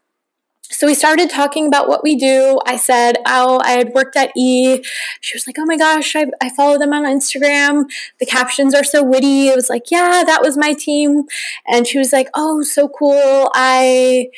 So 0.71 0.87
we 0.87 0.95
started 0.95 1.31
talking 1.31 1.67
about 1.67 1.89
what 1.89 2.05
we 2.05 2.15
do. 2.15 2.61
I 2.67 2.77
said, 2.77 3.17
Oh, 3.27 3.59
I 3.65 3.71
had 3.71 3.95
worked 3.95 4.17
at 4.17 4.33
E. 4.37 4.83
She 5.21 5.35
was 5.35 5.47
like, 5.47 5.57
Oh 5.59 5.65
my 5.65 5.79
gosh, 5.79 6.15
I, 6.15 6.27
I 6.43 6.51
follow 6.51 6.79
them 6.79 6.93
on 6.93 7.05
Instagram. 7.05 7.87
The 8.21 8.27
captions 8.27 8.75
are 8.75 8.85
so 8.85 9.03
witty. 9.03 9.49
It 9.49 9.57
was 9.57 9.71
like, 9.71 9.91
Yeah, 9.91 10.25
that 10.27 10.43
was 10.43 10.59
my 10.59 10.75
team. 10.75 11.25
And 11.67 11.87
she 11.87 11.99
was 11.99 12.13
like, 12.13 12.29
Oh, 12.35 12.63
so 12.63 12.87
cool. 12.87 13.51
I 13.55 14.29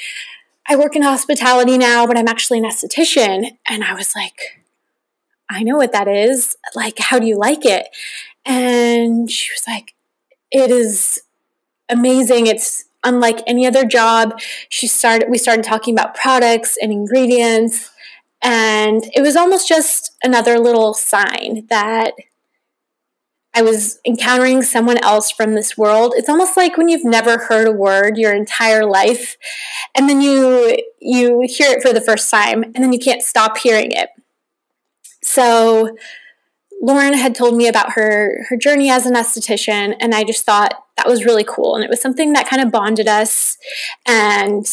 I 0.69 0.77
work 0.77 0.95
in 0.95 1.03
hospitality 1.03 1.79
now, 1.79 2.07
but 2.07 2.17
I'm 2.17 2.29
actually 2.29 2.59
an 2.59 2.65
esthetician. 2.65 3.57
And 3.67 3.83
I 3.83 3.95
was 3.95 4.15
like, 4.15 4.61
I 5.49 5.63
know 5.63 5.77
what 5.77 5.93
that 5.93 6.09
is. 6.09 6.57
Like, 6.75 6.99
how 6.99 7.19
do 7.19 7.27
you 7.27 7.37
like 7.37 7.65
it? 7.65 7.89
And 8.45 9.31
she 9.31 9.51
was 9.53 9.65
like, 9.67 9.95
It 10.51 10.71
is 10.71 11.23
amazing. 11.89 12.47
It's 12.47 12.85
unlike 13.03 13.41
any 13.47 13.67
other 13.67 13.85
job. 13.85 14.39
She 14.69 14.87
started, 14.87 15.29
we 15.31 15.39
started 15.39 15.65
talking 15.65 15.95
about 15.95 16.15
products 16.15 16.77
and 16.81 16.93
ingredients. 16.93 17.91
And 18.43 19.03
it 19.15 19.21
was 19.23 19.37
almost 19.37 19.69
just 19.69 20.13
another 20.23 20.59
little 20.59 20.95
sign 20.95 21.67
that 21.69 22.13
I 23.53 23.63
was 23.63 23.99
encountering 24.07 24.63
someone 24.63 24.99
else 24.99 25.31
from 25.31 25.55
this 25.55 25.77
world. 25.77 26.15
It's 26.17 26.29
almost 26.29 26.57
like 26.57 26.77
when 26.77 26.89
you've 26.89 27.05
never 27.05 27.39
heard 27.39 27.67
a 27.67 27.73
word 27.73 28.17
your 28.17 28.33
entire 28.35 28.87
life 28.87 29.37
and 29.95 30.09
then 30.09 30.21
you 30.21 30.77
you 31.01 31.43
hear 31.49 31.71
it 31.71 31.83
for 31.83 31.93
the 31.93 32.01
first 32.01 32.31
time 32.31 32.63
and 32.63 32.77
then 32.77 32.93
you 32.93 32.99
can't 32.99 33.23
stop 33.23 33.59
hearing 33.59 33.91
it. 33.91 34.11
So 35.23 35.97
Lauren 36.81 37.15
had 37.15 37.35
told 37.35 37.57
me 37.57 37.67
about 37.67 37.93
her 37.93 38.47
her 38.49 38.57
journey 38.57 38.89
as 38.89 39.05
an 39.05 39.15
esthetician 39.15 39.97
and 40.01 40.15
I 40.15 40.23
just 40.23 40.45
thought 40.45 40.85
that 40.97 41.09
was 41.09 41.25
really 41.25 41.45
cool 41.45 41.75
and 41.75 41.85
it 41.85 41.91
was 41.91 42.01
something 42.01 42.33
that 42.35 42.49
kind 42.49 42.63
of 42.63 42.71
bonded 42.71 43.09
us 43.09 43.59
and 44.07 44.65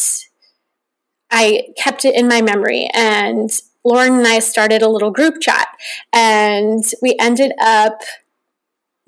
I 1.30 1.68
kept 1.76 2.04
it 2.04 2.14
in 2.14 2.28
my 2.28 2.42
memory 2.42 2.88
and 2.94 3.50
Lauren 3.84 4.18
and 4.18 4.26
I 4.26 4.38
started 4.38 4.82
a 4.82 4.88
little 4.88 5.10
group 5.10 5.40
chat 5.40 5.68
and 6.12 6.84
we 7.02 7.16
ended 7.18 7.52
up 7.60 8.02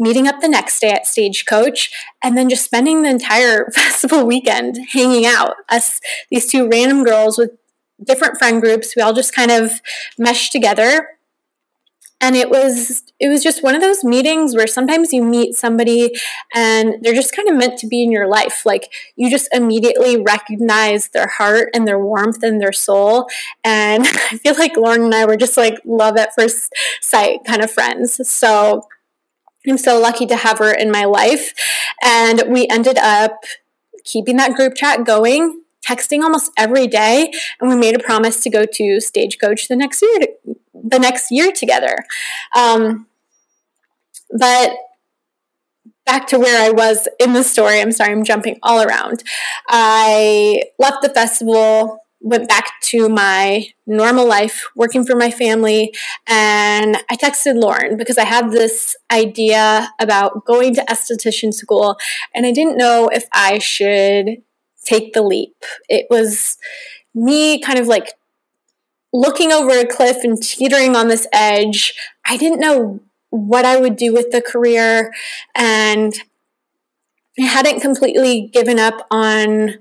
meeting 0.01 0.27
up 0.27 0.41
the 0.41 0.49
next 0.49 0.81
day 0.81 0.91
at 0.91 1.07
Stagecoach, 1.07 1.93
and 2.25 2.37
then 2.37 2.49
just 2.49 2.65
spending 2.65 3.03
the 3.03 3.11
entire 3.11 3.71
festival 3.75 4.27
weekend 4.27 4.79
hanging 4.93 5.27
out. 5.27 5.57
Us, 5.69 6.01
these 6.31 6.51
two 6.51 6.69
random 6.69 7.05
girls 7.05 7.39
with 7.39 7.53
different 8.03 8.39
friend 8.39 8.61
groups, 8.61 8.95
we 8.97 9.03
all 9.03 9.13
just 9.13 9.35
kind 9.35 9.51
of 9.51 9.81
meshed 10.19 10.53
together. 10.53 11.09
And 12.23 12.37
it 12.37 12.51
was 12.51 13.03
it 13.19 13.29
was 13.29 13.43
just 13.43 13.63
one 13.63 13.75
of 13.75 13.81
those 13.81 14.05
meetings 14.05 14.55
where 14.55 14.67
sometimes 14.67 15.11
you 15.11 15.25
meet 15.25 15.55
somebody 15.55 16.13
and 16.55 16.97
they're 17.01 17.15
just 17.15 17.35
kind 17.35 17.49
of 17.49 17.57
meant 17.57 17.79
to 17.79 17.87
be 17.87 18.03
in 18.03 18.13
your 18.13 18.29
life. 18.29 18.67
Like 18.67 18.93
you 19.17 19.31
just 19.31 19.49
immediately 19.55 20.21
recognize 20.21 21.09
their 21.09 21.29
heart 21.29 21.71
and 21.75 21.89
their 21.89 21.99
warmth 21.99 22.43
and 22.43 22.61
their 22.61 22.73
soul. 22.73 23.27
And 23.65 24.07
I 24.07 24.37
feel 24.37 24.55
like 24.55 24.77
Lauren 24.77 25.05
and 25.05 25.15
I 25.15 25.25
were 25.25 25.37
just 25.37 25.57
like 25.57 25.79
love 25.87 26.19
at 26.19 26.35
first 26.35 26.75
sight 27.01 27.41
kind 27.47 27.63
of 27.63 27.71
friends. 27.71 28.21
So 28.29 28.83
I'm 29.69 29.79
so 29.79 30.01
lucky 30.01 30.27
to 30.27 30.37
have 30.37 30.59
her 30.59 30.73
in 30.73 30.91
my 30.91 31.05
life. 31.05 31.53
And 32.03 32.45
we 32.49 32.67
ended 32.69 32.99
up 32.99 33.45
keeping 34.05 34.37
that 34.37 34.55
group 34.55 34.75
chat 34.75 35.05
going, 35.05 35.63
texting 35.87 36.23
almost 36.23 36.51
every 36.57 36.87
day, 36.87 37.33
and 37.61 37.71
we 37.71 37.77
made 37.77 37.95
a 37.95 38.03
promise 38.03 38.43
to 38.43 38.51
go 38.51 38.65
to 38.65 39.01
Stagecoach 39.01 39.69
the 39.69 39.77
next 39.77 40.03
year, 40.03 40.21
the 40.75 40.99
next 40.99 41.31
year 41.31 41.53
together. 41.53 41.97
Um, 42.57 43.07
but 44.31 44.73
back 46.07 46.27
to 46.29 46.39
where 46.39 46.63
I 46.63 46.71
was 46.71 47.09
in 47.19 47.35
the 47.35 47.43
story. 47.43 47.81
I'm 47.81 47.93
sorry, 47.93 48.13
I'm 48.13 48.25
jumping 48.25 48.59
all 48.63 48.83
around. 48.83 49.23
I 49.69 50.63
left 50.79 51.03
the 51.03 51.09
festival 51.09 52.05
went 52.21 52.49
back 52.49 52.81
to 52.83 53.09
my 53.09 53.67
normal 53.87 54.27
life, 54.27 54.69
working 54.77 55.05
for 55.05 55.17
my 55.17 55.31
family, 55.31 55.93
and 56.27 56.99
I 57.11 57.17
texted 57.17 57.55
Lauren 57.61 57.97
because 57.97 58.19
I 58.19 58.25
had 58.25 58.51
this 58.51 58.95
idea 59.11 59.91
about 59.99 60.45
going 60.45 60.75
to 60.75 60.83
esthetician 60.83 61.53
school, 61.53 61.97
and 62.35 62.47
I 62.47 62.53
didn't 62.53 62.77
know 62.77 63.09
if 63.09 63.25
I 63.33 63.59
should 63.59 64.43
take 64.85 65.13
the 65.13 65.23
leap. 65.23 65.57
It 65.89 66.07
was 66.11 66.59
me 67.15 67.59
kind 67.59 67.79
of 67.79 67.87
like 67.87 68.15
looking 69.13 69.51
over 69.51 69.71
a 69.71 69.87
cliff 69.87 70.19
and 70.23 70.41
teetering 70.41 70.95
on 70.95 71.09
this 71.09 71.27
edge. 71.33 71.95
I 72.25 72.37
didn't 72.37 72.61
know 72.61 73.01
what 73.31 73.65
I 73.65 73.77
would 73.79 73.97
do 73.97 74.13
with 74.13 74.31
the 74.31 74.43
career, 74.43 75.13
and 75.55 76.13
I 77.39 77.45
hadn't 77.45 77.81
completely 77.81 78.51
given 78.53 78.79
up 78.79 79.07
on 79.11 79.79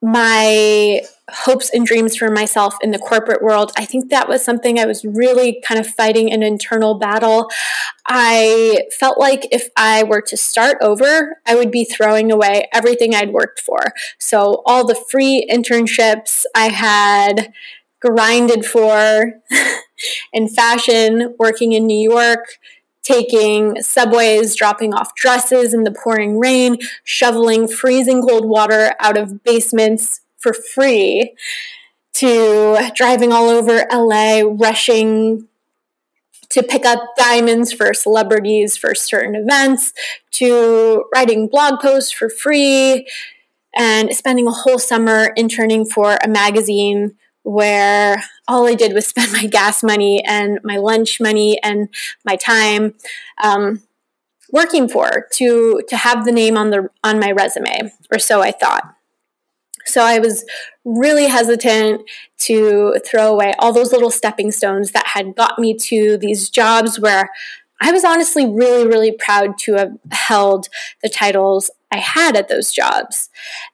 my 0.00 1.00
hopes 1.30 1.70
and 1.70 1.84
dreams 1.86 2.16
for 2.16 2.30
myself 2.30 2.76
in 2.82 2.90
the 2.90 2.98
corporate 2.98 3.42
world. 3.42 3.72
I 3.76 3.84
think 3.84 4.10
that 4.10 4.28
was 4.28 4.44
something 4.44 4.78
I 4.78 4.86
was 4.86 5.04
really 5.04 5.62
kind 5.66 5.78
of 5.78 5.86
fighting 5.86 6.32
an 6.32 6.42
internal 6.42 6.94
battle. 6.94 7.50
I 8.06 8.84
felt 8.98 9.18
like 9.18 9.46
if 9.50 9.68
I 9.76 10.04
were 10.04 10.22
to 10.22 10.36
start 10.36 10.78
over, 10.80 11.38
I 11.46 11.54
would 11.54 11.70
be 11.70 11.84
throwing 11.84 12.30
away 12.30 12.68
everything 12.72 13.14
I'd 13.14 13.32
worked 13.32 13.60
for. 13.60 13.92
So, 14.18 14.62
all 14.64 14.86
the 14.86 14.94
free 15.10 15.46
internships 15.50 16.44
I 16.54 16.68
had 16.68 17.52
grinded 18.00 18.64
for 18.64 19.32
in 20.32 20.48
fashion, 20.48 21.34
working 21.38 21.72
in 21.72 21.86
New 21.86 22.10
York, 22.10 22.46
taking 23.08 23.80
subways, 23.80 24.54
dropping 24.54 24.92
off 24.92 25.14
dresses 25.14 25.72
in 25.72 25.84
the 25.84 25.90
pouring 25.90 26.38
rain, 26.38 26.76
shoveling 27.04 27.66
freezing 27.66 28.22
cold 28.22 28.44
water 28.44 28.92
out 29.00 29.16
of 29.16 29.42
basements 29.42 30.20
for 30.36 30.52
free, 30.52 31.34
to 32.12 32.90
driving 32.94 33.32
all 33.32 33.48
over 33.48 33.86
LA, 33.90 34.42
rushing 34.44 35.48
to 36.50 36.62
pick 36.62 36.84
up 36.84 37.00
diamonds 37.16 37.72
for 37.72 37.92
celebrities 37.92 38.76
for 38.76 38.94
certain 38.94 39.34
events, 39.34 39.92
to 40.30 41.04
writing 41.14 41.48
blog 41.48 41.80
posts 41.80 42.10
for 42.10 42.28
free, 42.28 43.06
and 43.74 44.14
spending 44.14 44.46
a 44.46 44.52
whole 44.52 44.78
summer 44.78 45.32
interning 45.36 45.84
for 45.84 46.18
a 46.22 46.28
magazine 46.28 47.16
where 47.48 48.22
all 48.46 48.68
I 48.68 48.74
did 48.74 48.92
was 48.92 49.06
spend 49.06 49.32
my 49.32 49.46
gas 49.46 49.82
money 49.82 50.22
and 50.24 50.60
my 50.62 50.76
lunch 50.76 51.18
money 51.18 51.58
and 51.62 51.88
my 52.24 52.36
time 52.36 52.94
um, 53.42 53.82
working 54.52 54.88
for 54.88 55.26
to 55.32 55.82
to 55.88 55.96
have 55.96 56.24
the 56.24 56.32
name 56.32 56.58
on 56.58 56.70
the 56.70 56.88
on 57.02 57.18
my 57.18 57.32
resume, 57.32 57.90
or 58.12 58.18
so 58.18 58.42
I 58.42 58.52
thought. 58.52 58.94
So 59.86 60.02
I 60.02 60.18
was 60.18 60.44
really 60.84 61.26
hesitant 61.28 62.02
to 62.40 62.96
throw 63.06 63.32
away 63.32 63.54
all 63.58 63.72
those 63.72 63.92
little 63.92 64.10
stepping 64.10 64.50
stones 64.50 64.92
that 64.92 65.06
had 65.06 65.34
got 65.34 65.58
me 65.58 65.72
to 65.74 66.18
these 66.18 66.50
jobs 66.50 67.00
where 67.00 67.30
I 67.80 67.92
was 67.92 68.04
honestly 68.04 68.46
really, 68.46 68.86
really 68.86 69.12
proud 69.12 69.58
to 69.58 69.74
have 69.74 69.92
held 70.10 70.68
the 71.02 71.08
titles 71.08 71.70
I 71.90 71.98
had 71.98 72.36
at 72.36 72.48
those 72.48 72.72
jobs. 72.72 73.30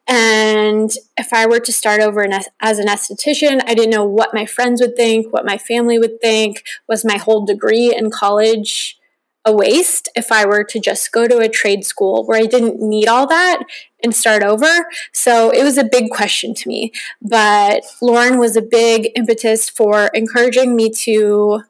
And 0.06 0.90
if 1.16 1.32
I 1.32 1.46
were 1.46 1.60
to 1.60 1.72
start 1.72 2.00
over 2.00 2.26
as 2.60 2.78
an 2.78 2.86
esthetician, 2.86 3.60
I 3.66 3.74
didn't 3.74 3.90
know 3.90 4.04
what 4.04 4.34
my 4.34 4.46
friends 4.46 4.80
would 4.80 4.96
think, 4.96 5.32
what 5.32 5.46
my 5.46 5.58
family 5.58 5.98
would 5.98 6.20
think. 6.20 6.62
Was 6.88 7.04
my 7.04 7.16
whole 7.16 7.44
degree 7.44 7.94
in 7.94 8.10
college 8.10 8.98
a 9.46 9.52
waste 9.52 10.08
if 10.16 10.32
I 10.32 10.46
were 10.46 10.64
to 10.64 10.80
just 10.80 11.12
go 11.12 11.28
to 11.28 11.38
a 11.38 11.50
trade 11.50 11.84
school 11.84 12.24
where 12.24 12.40
I 12.40 12.46
didn't 12.46 12.80
need 12.80 13.08
all 13.08 13.26
that 13.26 13.62
and 14.02 14.14
start 14.14 14.42
over? 14.42 14.86
So 15.12 15.50
it 15.50 15.62
was 15.64 15.76
a 15.76 15.84
big 15.84 16.10
question 16.10 16.54
to 16.54 16.68
me. 16.68 16.92
But 17.20 17.82
Lauren 18.00 18.38
was 18.38 18.56
a 18.56 18.62
big 18.62 19.10
impetus 19.16 19.68
for 19.68 20.06
encouraging 20.14 20.76
me 20.76 20.90
to 20.90 21.62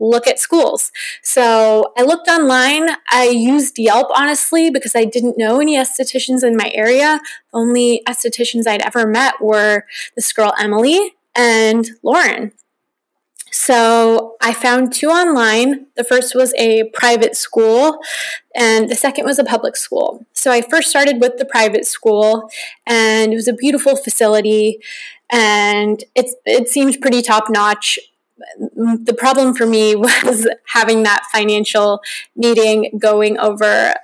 look 0.00 0.26
at 0.26 0.38
schools. 0.38 0.90
So 1.22 1.92
I 1.96 2.02
looked 2.02 2.28
online. 2.28 2.88
I 3.10 3.28
used 3.28 3.78
Yelp 3.78 4.08
honestly 4.14 4.70
because 4.70 4.94
I 4.94 5.04
didn't 5.04 5.38
know 5.38 5.60
any 5.60 5.76
estheticians 5.76 6.42
in 6.42 6.56
my 6.56 6.70
area. 6.74 7.20
The 7.52 7.58
only 7.58 8.02
estheticians 8.06 8.66
I'd 8.66 8.82
ever 8.82 9.06
met 9.06 9.40
were 9.40 9.86
this 10.16 10.32
girl 10.32 10.52
Emily 10.58 11.14
and 11.34 11.88
Lauren. 12.02 12.52
So 13.56 14.34
I 14.40 14.52
found 14.52 14.92
two 14.92 15.10
online. 15.10 15.86
The 15.96 16.02
first 16.02 16.34
was 16.34 16.52
a 16.58 16.90
private 16.92 17.36
school, 17.36 18.00
and 18.52 18.90
the 18.90 18.96
second 18.96 19.26
was 19.26 19.38
a 19.38 19.44
public 19.44 19.76
school. 19.76 20.26
So 20.32 20.50
I 20.50 20.60
first 20.60 20.90
started 20.90 21.20
with 21.20 21.36
the 21.38 21.44
private 21.44 21.86
school, 21.86 22.50
and 22.84 23.32
it 23.32 23.36
was 23.36 23.46
a 23.46 23.52
beautiful 23.52 23.94
facility, 23.94 24.80
and 25.30 26.02
it, 26.16 26.32
it 26.44 26.68
seemed 26.68 27.00
pretty 27.00 27.22
top 27.22 27.48
notch 27.48 27.96
the 28.58 29.14
problem 29.16 29.54
for 29.54 29.66
me 29.66 29.94
was 29.96 30.48
having 30.66 31.02
that 31.04 31.24
financial 31.32 32.00
meeting 32.36 32.98
going 32.98 33.38
over 33.38 33.94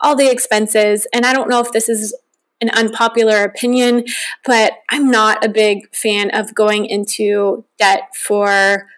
all 0.00 0.16
the 0.16 0.30
expenses. 0.30 1.06
And 1.12 1.24
I 1.24 1.32
don't 1.32 1.48
know 1.48 1.60
if 1.60 1.72
this 1.72 1.88
is 1.88 2.14
an 2.60 2.70
unpopular 2.70 3.44
opinion, 3.44 4.04
but 4.44 4.74
I'm 4.90 5.10
not 5.10 5.44
a 5.44 5.48
big 5.48 5.94
fan 5.94 6.30
of 6.30 6.54
going 6.54 6.86
into 6.86 7.64
debt 7.78 8.08
for 8.14 8.88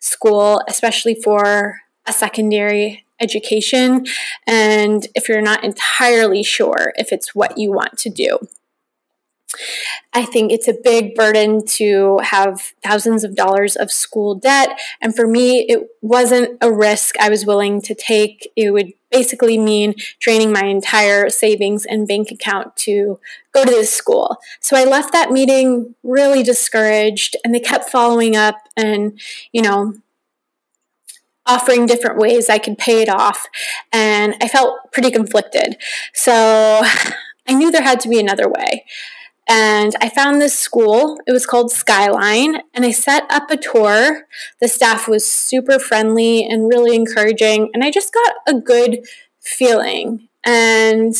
school, 0.00 0.62
especially 0.68 1.14
for 1.14 1.80
a 2.06 2.12
secondary 2.12 3.04
education. 3.20 4.06
And 4.46 5.06
if 5.14 5.28
you're 5.28 5.40
not 5.40 5.64
entirely 5.64 6.42
sure 6.42 6.92
if 6.96 7.12
it's 7.12 7.34
what 7.34 7.56
you 7.56 7.72
want 7.72 7.98
to 7.98 8.10
do. 8.10 8.38
I 10.12 10.24
think 10.24 10.50
it's 10.50 10.66
a 10.66 10.76
big 10.82 11.14
burden 11.14 11.64
to 11.66 12.18
have 12.18 12.72
thousands 12.82 13.22
of 13.22 13.34
dollars 13.34 13.76
of 13.76 13.92
school 13.92 14.34
debt. 14.34 14.78
And 15.00 15.14
for 15.14 15.26
me, 15.26 15.60
it 15.68 15.88
wasn't 16.00 16.58
a 16.60 16.72
risk 16.72 17.16
I 17.20 17.28
was 17.28 17.46
willing 17.46 17.80
to 17.82 17.94
take. 17.94 18.50
It 18.56 18.70
would 18.70 18.92
basically 19.10 19.58
mean 19.58 19.94
draining 20.18 20.52
my 20.52 20.64
entire 20.64 21.30
savings 21.30 21.84
and 21.84 22.08
bank 22.08 22.30
account 22.30 22.76
to 22.76 23.20
go 23.52 23.64
to 23.64 23.70
this 23.70 23.92
school. 23.92 24.38
So 24.60 24.76
I 24.76 24.84
left 24.84 25.12
that 25.12 25.30
meeting 25.30 25.94
really 26.02 26.42
discouraged, 26.42 27.36
and 27.44 27.54
they 27.54 27.60
kept 27.60 27.88
following 27.88 28.36
up 28.36 28.56
and, 28.76 29.20
you 29.52 29.62
know, 29.62 29.94
offering 31.46 31.86
different 31.86 32.18
ways 32.18 32.48
I 32.48 32.58
could 32.58 32.78
pay 32.78 33.02
it 33.02 33.08
off. 33.08 33.46
And 33.92 34.34
I 34.40 34.48
felt 34.48 34.92
pretty 34.92 35.10
conflicted. 35.10 35.76
So 36.12 36.32
I 37.48 37.52
knew 37.52 37.70
there 37.70 37.82
had 37.82 38.00
to 38.00 38.08
be 38.08 38.18
another 38.18 38.48
way. 38.48 38.84
And 39.48 39.94
I 40.00 40.08
found 40.08 40.40
this 40.40 40.58
school. 40.58 41.18
It 41.26 41.32
was 41.32 41.46
called 41.46 41.70
Skyline. 41.70 42.62
And 42.74 42.84
I 42.84 42.90
set 42.90 43.24
up 43.30 43.50
a 43.50 43.56
tour. 43.56 44.26
The 44.60 44.68
staff 44.68 45.06
was 45.06 45.30
super 45.30 45.78
friendly 45.78 46.44
and 46.44 46.68
really 46.68 46.96
encouraging. 46.96 47.70
And 47.72 47.84
I 47.84 47.90
just 47.90 48.12
got 48.12 48.34
a 48.46 48.54
good 48.54 49.06
feeling. 49.40 50.28
And 50.44 51.14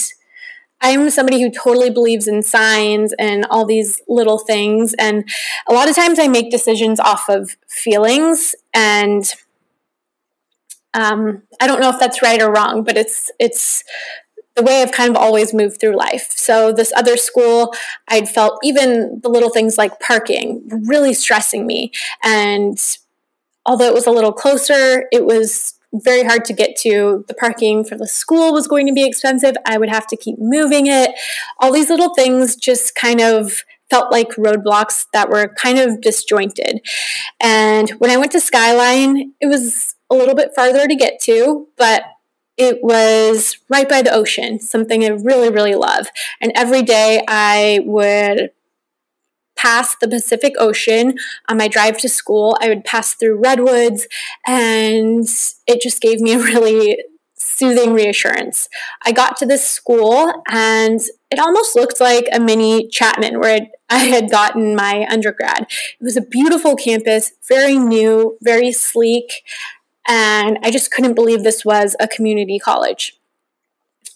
I'm 0.80 1.08
somebody 1.10 1.40
who 1.40 1.50
totally 1.50 1.90
believes 1.90 2.26
in 2.26 2.42
signs 2.42 3.14
and 3.18 3.46
all 3.46 3.64
these 3.64 4.02
little 4.08 4.38
things. 4.38 4.94
And 4.98 5.28
a 5.68 5.72
lot 5.72 5.88
of 5.88 5.96
times 5.96 6.18
I 6.18 6.28
make 6.28 6.50
decisions 6.50 7.00
off 7.00 7.28
of 7.28 7.56
feelings. 7.68 8.54
And 8.74 9.24
um, 10.94 11.42
I 11.60 11.66
don't 11.66 11.80
know 11.80 11.90
if 11.90 12.00
that's 12.00 12.22
right 12.22 12.40
or 12.40 12.52
wrong, 12.52 12.82
but 12.82 12.96
it's 12.96 13.30
it's 13.38 13.84
the 14.56 14.62
way 14.62 14.82
I've 14.82 14.92
kind 14.92 15.10
of 15.10 15.16
always 15.16 15.52
moved 15.52 15.80
through 15.80 15.96
life. 15.96 16.32
So 16.34 16.72
this 16.72 16.92
other 16.96 17.16
school, 17.16 17.74
I'd 18.08 18.28
felt 18.28 18.58
even 18.62 19.20
the 19.22 19.28
little 19.28 19.50
things 19.50 19.76
like 19.76 20.00
parking 20.00 20.66
really 20.88 21.12
stressing 21.12 21.66
me. 21.66 21.92
And 22.24 22.78
although 23.66 23.86
it 23.86 23.94
was 23.94 24.06
a 24.06 24.10
little 24.10 24.32
closer, 24.32 25.04
it 25.12 25.26
was 25.26 25.74
very 25.92 26.24
hard 26.24 26.44
to 26.46 26.52
get 26.52 26.76
to. 26.76 27.24
The 27.28 27.34
parking 27.34 27.84
for 27.84 27.96
the 27.96 28.08
school 28.08 28.52
was 28.52 28.66
going 28.66 28.86
to 28.86 28.92
be 28.92 29.06
expensive. 29.06 29.56
I 29.66 29.78
would 29.78 29.88
have 29.88 30.06
to 30.08 30.16
keep 30.16 30.36
moving 30.38 30.86
it. 30.86 31.12
All 31.60 31.72
these 31.72 31.90
little 31.90 32.14
things 32.14 32.56
just 32.56 32.94
kind 32.94 33.20
of 33.20 33.62
felt 33.90 34.10
like 34.10 34.30
roadblocks 34.30 35.06
that 35.12 35.28
were 35.28 35.54
kind 35.56 35.78
of 35.78 36.00
disjointed. 36.00 36.80
And 37.40 37.90
when 37.98 38.10
I 38.10 38.16
went 38.16 38.32
to 38.32 38.40
Skyline, 38.40 39.32
it 39.40 39.46
was 39.46 39.94
a 40.10 40.14
little 40.14 40.34
bit 40.34 40.52
farther 40.54 40.86
to 40.88 40.94
get 40.94 41.20
to, 41.22 41.68
but 41.76 42.02
it 42.56 42.82
was 42.82 43.58
right 43.68 43.88
by 43.88 44.02
the 44.02 44.12
ocean, 44.12 44.60
something 44.60 45.04
I 45.04 45.08
really, 45.08 45.50
really 45.50 45.74
love. 45.74 46.08
And 46.40 46.52
every 46.54 46.82
day 46.82 47.22
I 47.28 47.80
would 47.84 48.50
pass 49.56 49.96
the 49.96 50.08
Pacific 50.08 50.54
Ocean 50.58 51.14
on 51.48 51.56
my 51.56 51.68
drive 51.68 51.98
to 51.98 52.08
school. 52.08 52.56
I 52.60 52.68
would 52.68 52.84
pass 52.84 53.14
through 53.14 53.40
redwoods, 53.42 54.06
and 54.46 55.26
it 55.66 55.80
just 55.80 56.00
gave 56.00 56.20
me 56.20 56.34
a 56.34 56.38
really 56.38 56.98
soothing 57.38 57.94
reassurance. 57.94 58.68
I 59.04 59.12
got 59.12 59.36
to 59.38 59.46
this 59.46 59.66
school, 59.66 60.42
and 60.48 61.00
it 61.30 61.38
almost 61.38 61.74
looked 61.74 62.00
like 62.00 62.28
a 62.32 62.38
mini 62.38 62.88
Chapman 62.88 63.40
where 63.40 63.68
I 63.88 63.98
had 63.98 64.30
gotten 64.30 64.76
my 64.76 65.06
undergrad. 65.08 65.62
It 65.62 66.04
was 66.04 66.16
a 66.16 66.22
beautiful 66.22 66.76
campus, 66.76 67.32
very 67.48 67.78
new, 67.78 68.36
very 68.42 68.72
sleek. 68.72 69.42
And 70.08 70.58
I 70.62 70.70
just 70.70 70.90
couldn't 70.90 71.14
believe 71.14 71.42
this 71.42 71.64
was 71.64 71.96
a 72.00 72.08
community 72.08 72.58
college. 72.58 73.18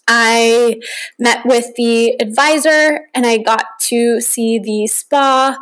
I 0.07 0.81
met 1.19 1.45
with 1.45 1.75
the 1.75 2.15
advisor 2.21 3.07
and 3.13 3.25
I 3.25 3.37
got 3.37 3.65
to 3.81 4.19
see 4.19 4.59
the 4.59 4.87
spa. 4.87 5.57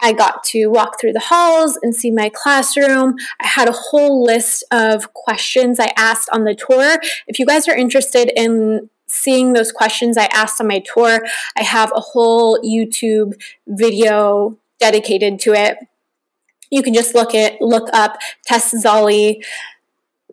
I 0.00 0.12
got 0.12 0.42
to 0.44 0.68
walk 0.68 0.98
through 0.98 1.12
the 1.12 1.20
halls 1.20 1.78
and 1.82 1.94
see 1.94 2.10
my 2.10 2.30
classroom. 2.30 3.16
I 3.40 3.46
had 3.46 3.68
a 3.68 3.72
whole 3.72 4.24
list 4.24 4.64
of 4.70 5.12
questions 5.12 5.78
I 5.78 5.92
asked 5.96 6.30
on 6.32 6.44
the 6.44 6.54
tour. 6.54 6.98
If 7.26 7.38
you 7.38 7.44
guys 7.44 7.68
are 7.68 7.76
interested 7.76 8.32
in 8.34 8.88
seeing 9.06 9.52
those 9.52 9.72
questions 9.72 10.16
I 10.16 10.26
asked 10.32 10.60
on 10.60 10.68
my 10.68 10.82
tour, 10.94 11.20
I 11.58 11.62
have 11.62 11.92
a 11.94 12.00
whole 12.00 12.58
YouTube 12.62 13.34
video 13.66 14.56
dedicated 14.78 15.40
to 15.40 15.52
it 15.52 15.76
you 16.70 16.82
can 16.82 16.94
just 16.94 17.14
look 17.14 17.34
at 17.34 17.60
look 17.60 17.88
up 17.92 18.18
Tess 18.46 18.72
Zolli 18.72 19.42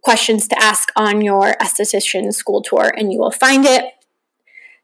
questions 0.04 0.48
to 0.48 0.64
ask 0.64 0.90
on 0.96 1.22
your 1.22 1.56
esthetician 1.56 2.34
school 2.34 2.62
tour 2.62 2.92
and 2.96 3.12
you 3.12 3.20
will 3.20 3.32
find 3.32 3.66
it. 3.66 3.86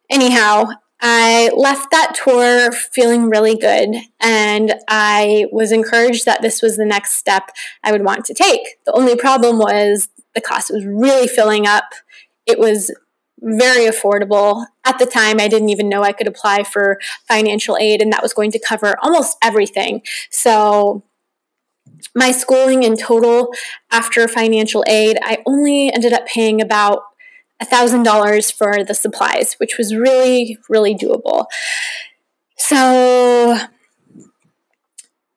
Anyhow, 0.09 0.65
I 0.99 1.51
left 1.55 1.91
that 1.91 2.15
tour 2.21 2.71
feeling 2.71 3.29
really 3.29 3.55
good 3.55 3.95
and 4.19 4.73
I 4.87 5.45
was 5.51 5.71
encouraged 5.71 6.25
that 6.25 6.41
this 6.41 6.61
was 6.61 6.77
the 6.77 6.85
next 6.85 7.13
step 7.13 7.51
I 7.83 7.91
would 7.91 8.03
want 8.03 8.25
to 8.25 8.33
take. 8.33 8.83
The 8.85 8.93
only 8.93 9.15
problem 9.15 9.59
was 9.59 10.09
the 10.33 10.41
class 10.41 10.71
was 10.71 10.85
really 10.85 11.27
filling 11.27 11.67
up. 11.67 11.85
It 12.45 12.59
was 12.59 12.91
very 13.41 13.85
affordable. 13.85 14.65
At 14.85 14.99
the 14.99 15.05
time, 15.05 15.39
I 15.39 15.47
didn't 15.47 15.69
even 15.69 15.89
know 15.89 16.03
I 16.03 16.13
could 16.13 16.27
apply 16.27 16.63
for 16.63 16.99
financial 17.27 17.77
aid, 17.77 18.01
and 18.01 18.11
that 18.13 18.23
was 18.23 18.33
going 18.33 18.51
to 18.51 18.59
cover 18.59 18.95
almost 19.01 19.37
everything. 19.43 20.01
So 20.31 21.03
my 22.15 22.31
schooling 22.31 22.83
in 22.83 22.97
total 22.97 23.53
after 23.91 24.27
financial 24.27 24.83
aid, 24.87 25.17
I 25.23 25.39
only 25.45 25.91
ended 25.93 26.13
up 26.13 26.25
paying 26.25 26.61
about 26.61 27.03
$1,000 27.61 28.53
for 28.53 28.83
the 28.83 28.93
supplies, 28.93 29.55
which 29.55 29.77
was 29.77 29.95
really, 29.95 30.57
really 30.69 30.95
doable. 30.95 31.45
So 32.57 33.57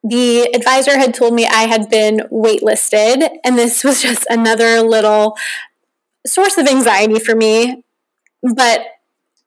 the 0.02 0.42
advisor 0.54 0.98
had 0.98 1.14
told 1.14 1.34
me 1.34 1.46
I 1.46 1.62
had 1.62 1.88
been 1.90 2.20
waitlisted, 2.30 3.28
and 3.44 3.58
this 3.58 3.82
was 3.82 4.02
just 4.02 4.26
another 4.30 4.80
little 4.80 5.36
source 6.26 6.58
of 6.58 6.68
anxiety 6.68 7.18
for 7.18 7.34
me. 7.34 7.82
But 8.54 8.86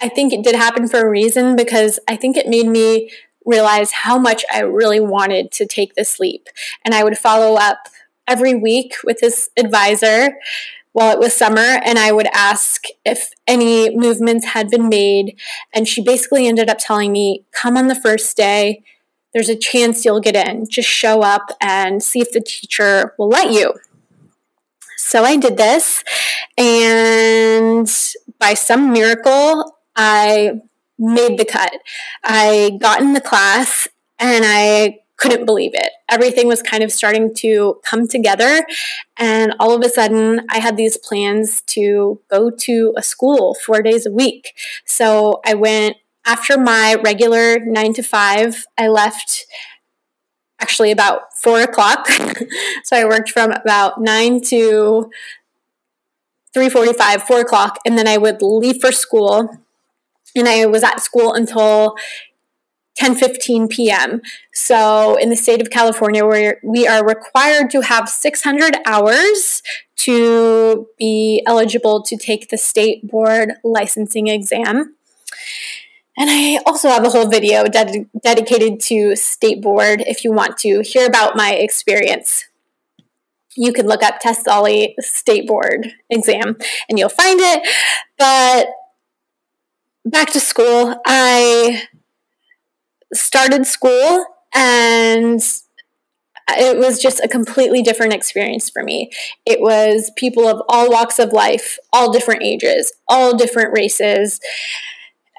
I 0.02 0.10
think 0.10 0.34
it 0.34 0.44
did 0.44 0.56
happen 0.56 0.88
for 0.88 1.00
a 1.00 1.10
reason 1.10 1.56
because 1.56 2.00
I 2.08 2.16
think 2.16 2.38
it 2.38 2.48
made 2.48 2.68
me 2.68 3.12
realize 3.50 3.92
how 3.92 4.18
much 4.18 4.46
I 4.54 4.62
really 4.62 5.00
wanted 5.00 5.52
to 5.54 5.66
take 5.66 5.96
this 5.96 6.20
leap. 6.20 6.48
And 6.86 6.94
I 6.94 7.04
would 7.04 7.18
follow 7.18 7.56
up 7.56 7.90
every 8.28 8.56
week 8.56 8.96
with 9.04 9.20
this 9.20 9.50
advisor 9.58 10.38
while 10.92 11.12
it 11.12 11.20
was 11.20 11.36
summer 11.36 11.60
and 11.60 11.98
I 12.00 12.12
would 12.12 12.28
ask 12.34 12.86
if 13.06 13.32
any 13.48 13.96
movements 13.96 14.46
had 14.46 14.70
been 14.70 14.90
made. 14.90 15.40
And 15.74 15.88
she 15.88 16.02
basically 16.04 16.48
ended 16.48 16.70
up 16.70 16.78
telling 16.80 17.12
me, 17.12 17.46
come 17.52 17.78
on 17.78 17.88
the 17.88 17.96
first 17.96 18.38
day. 18.38 18.84
There's 19.34 19.50
a 19.50 19.56
chance 19.56 20.06
you'll 20.06 20.22
get 20.22 20.36
in. 20.36 20.68
Just 20.70 20.90
show 20.90 21.22
up 21.22 21.52
and 21.62 22.02
see 22.02 22.20
if 22.20 22.32
the 22.32 22.42
teacher 22.42 23.14
will 23.18 23.30
let 23.30 23.52
you. 23.52 23.74
So 24.98 25.24
I 25.24 25.38
did 25.38 25.58
this, 25.58 26.04
and 26.56 27.88
by 28.38 28.54
some 28.54 28.92
miracle, 28.92 29.78
I 29.96 30.62
made 31.00 31.40
the 31.40 31.46
cut. 31.46 31.72
I 32.24 32.78
got 32.80 33.02
in 33.02 33.14
the 33.14 33.22
class 33.22 33.88
and 34.20 34.44
I 34.46 35.00
couldn't 35.18 35.46
believe 35.46 35.72
it. 35.74 35.92
Everything 36.10 36.48
was 36.48 36.62
kind 36.62 36.84
of 36.84 36.92
starting 36.92 37.34
to 37.36 37.80
come 37.84 38.08
together. 38.08 38.66
And 39.18 39.54
all 39.60 39.76
of 39.76 39.84
a 39.84 39.90
sudden, 39.90 40.46
I 40.50 40.60
had 40.60 40.78
these 40.78 40.98
plans 40.98 41.62
to 41.68 42.22
go 42.30 42.50
to 42.50 42.94
a 42.96 43.04
school 43.04 43.54
four 43.54 43.82
days 43.82 44.06
a 44.06 44.12
week. 44.12 44.54
So 44.86 45.42
I 45.46 45.56
went 45.56 45.98
after 46.26 46.58
my 46.58 46.96
regular 47.04 47.60
nine 47.60 47.94
to 47.94 48.04
five, 48.04 48.66
I 48.78 48.88
left 48.88 49.46
actually 50.60 50.92
about 50.92 51.34
four 51.36 51.62
o'clock. 51.62 52.08
so 52.84 52.96
I 52.96 53.06
worked 53.06 53.32
from 53.32 53.52
about 53.52 54.02
nine 54.02 54.42
to 54.44 55.10
3.45 56.56 57.22
4 57.22 57.40
o'clock 57.42 57.78
and 57.86 57.96
then 57.96 58.08
i 58.08 58.18
would 58.18 58.42
leave 58.42 58.82
for 58.82 58.92
school 58.92 59.50
and 60.36 60.48
i 60.48 60.66
was 60.66 60.84
at 60.84 61.02
school 61.02 61.34
until 61.34 61.96
10:15 63.00 63.70
p.m. 63.70 64.22
So 64.54 65.16
in 65.16 65.30
the 65.30 65.38
state 65.38 65.62
of 65.62 65.70
California 65.70 66.26
where 66.26 66.60
we 66.64 66.86
are 66.86 67.06
required 67.06 67.70
to 67.72 67.82
have 67.82 68.10
600 68.10 68.78
hours 68.86 69.64
to 69.98 70.88
be 70.98 71.42
eligible 71.46 72.04
to 72.04 72.18
take 72.18 72.50
the 72.50 72.58
state 72.58 73.08
board 73.08 73.54
licensing 73.64 74.28
exam. 74.28 74.96
And 76.18 76.30
I 76.30 76.62
also 76.66 76.90
have 76.90 77.06
a 77.06 77.10
whole 77.10 77.30
video 77.30 77.64
ded- 77.66 78.10
dedicated 78.22 78.82
to 78.82 79.16
state 79.16 79.62
board 79.62 80.04
if 80.06 80.26
you 80.26 80.34
want 80.34 80.58
to 80.60 80.82
hear 80.82 81.08
about 81.08 81.38
my 81.38 81.54
experience. 81.54 82.46
You 83.56 83.72
can 83.72 83.88
look 83.88 84.04
up 84.04 84.16
Solly 84.22 84.96
state 85.00 85.48
board 85.48 85.94
exam 86.10 86.58
and 86.90 87.00
you'll 87.00 87.10
find 87.10 87.40
it. 87.40 87.68
But 88.18 88.68
back 90.10 90.32
to 90.32 90.40
school, 90.40 91.00
I 91.06 91.84
started 93.14 93.66
school 93.66 94.26
and 94.54 95.42
it 96.52 96.78
was 96.78 97.00
just 97.00 97.20
a 97.20 97.28
completely 97.28 97.82
different 97.82 98.14
experience 98.14 98.70
for 98.70 98.84
me. 98.84 99.12
It 99.46 99.62
was 99.62 100.12
people 100.16 100.48
of 100.48 100.62
all 100.68 100.90
walks 100.90 101.20
of 101.20 101.32
life, 101.32 101.78
all 101.94 102.12
different 102.12 102.44
ages, 102.44 102.92
all 103.08 103.38
different 103.38 103.72
races. 103.74 104.40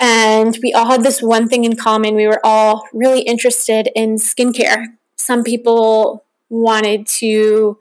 And 0.01 0.57
we 0.63 0.73
all 0.73 0.87
had 0.87 1.03
this 1.03 1.21
one 1.21 1.49
thing 1.49 1.65
in 1.65 1.77
common. 1.77 2.15
We 2.15 2.27
were 2.27 2.41
all 2.45 2.85
really 2.93 3.23
interested 3.23 3.91
in 3.95 4.17
skincare. 4.17 4.87
Some 5.17 5.43
people 5.43 6.25
wanted 6.49 7.07
to 7.07 7.79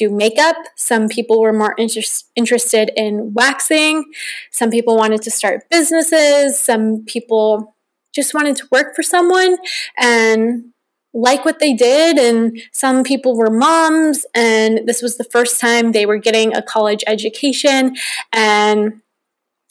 do 0.00 0.14
makeup. 0.14 0.56
Some 0.76 1.08
people 1.08 1.40
were 1.40 1.52
more 1.52 1.74
inter- 1.76 2.00
interested 2.34 2.90
in 2.96 3.32
waxing. 3.34 4.04
Some 4.50 4.70
people 4.70 4.96
wanted 4.96 5.22
to 5.22 5.30
start 5.30 5.68
businesses. 5.70 6.58
Some 6.58 7.04
people 7.04 7.76
just 8.14 8.34
wanted 8.34 8.56
to 8.56 8.68
work 8.72 8.96
for 8.96 9.02
someone 9.02 9.58
and 9.98 10.72
like 11.12 11.44
what 11.44 11.58
they 11.58 11.74
did. 11.74 12.18
And 12.18 12.60
some 12.72 13.02
people 13.04 13.36
were 13.36 13.50
moms, 13.50 14.24
and 14.34 14.86
this 14.86 15.02
was 15.02 15.16
the 15.16 15.24
first 15.24 15.60
time 15.60 15.92
they 15.92 16.06
were 16.06 16.18
getting 16.18 16.54
a 16.54 16.62
college 16.62 17.04
education. 17.06 17.96
And 18.32 19.02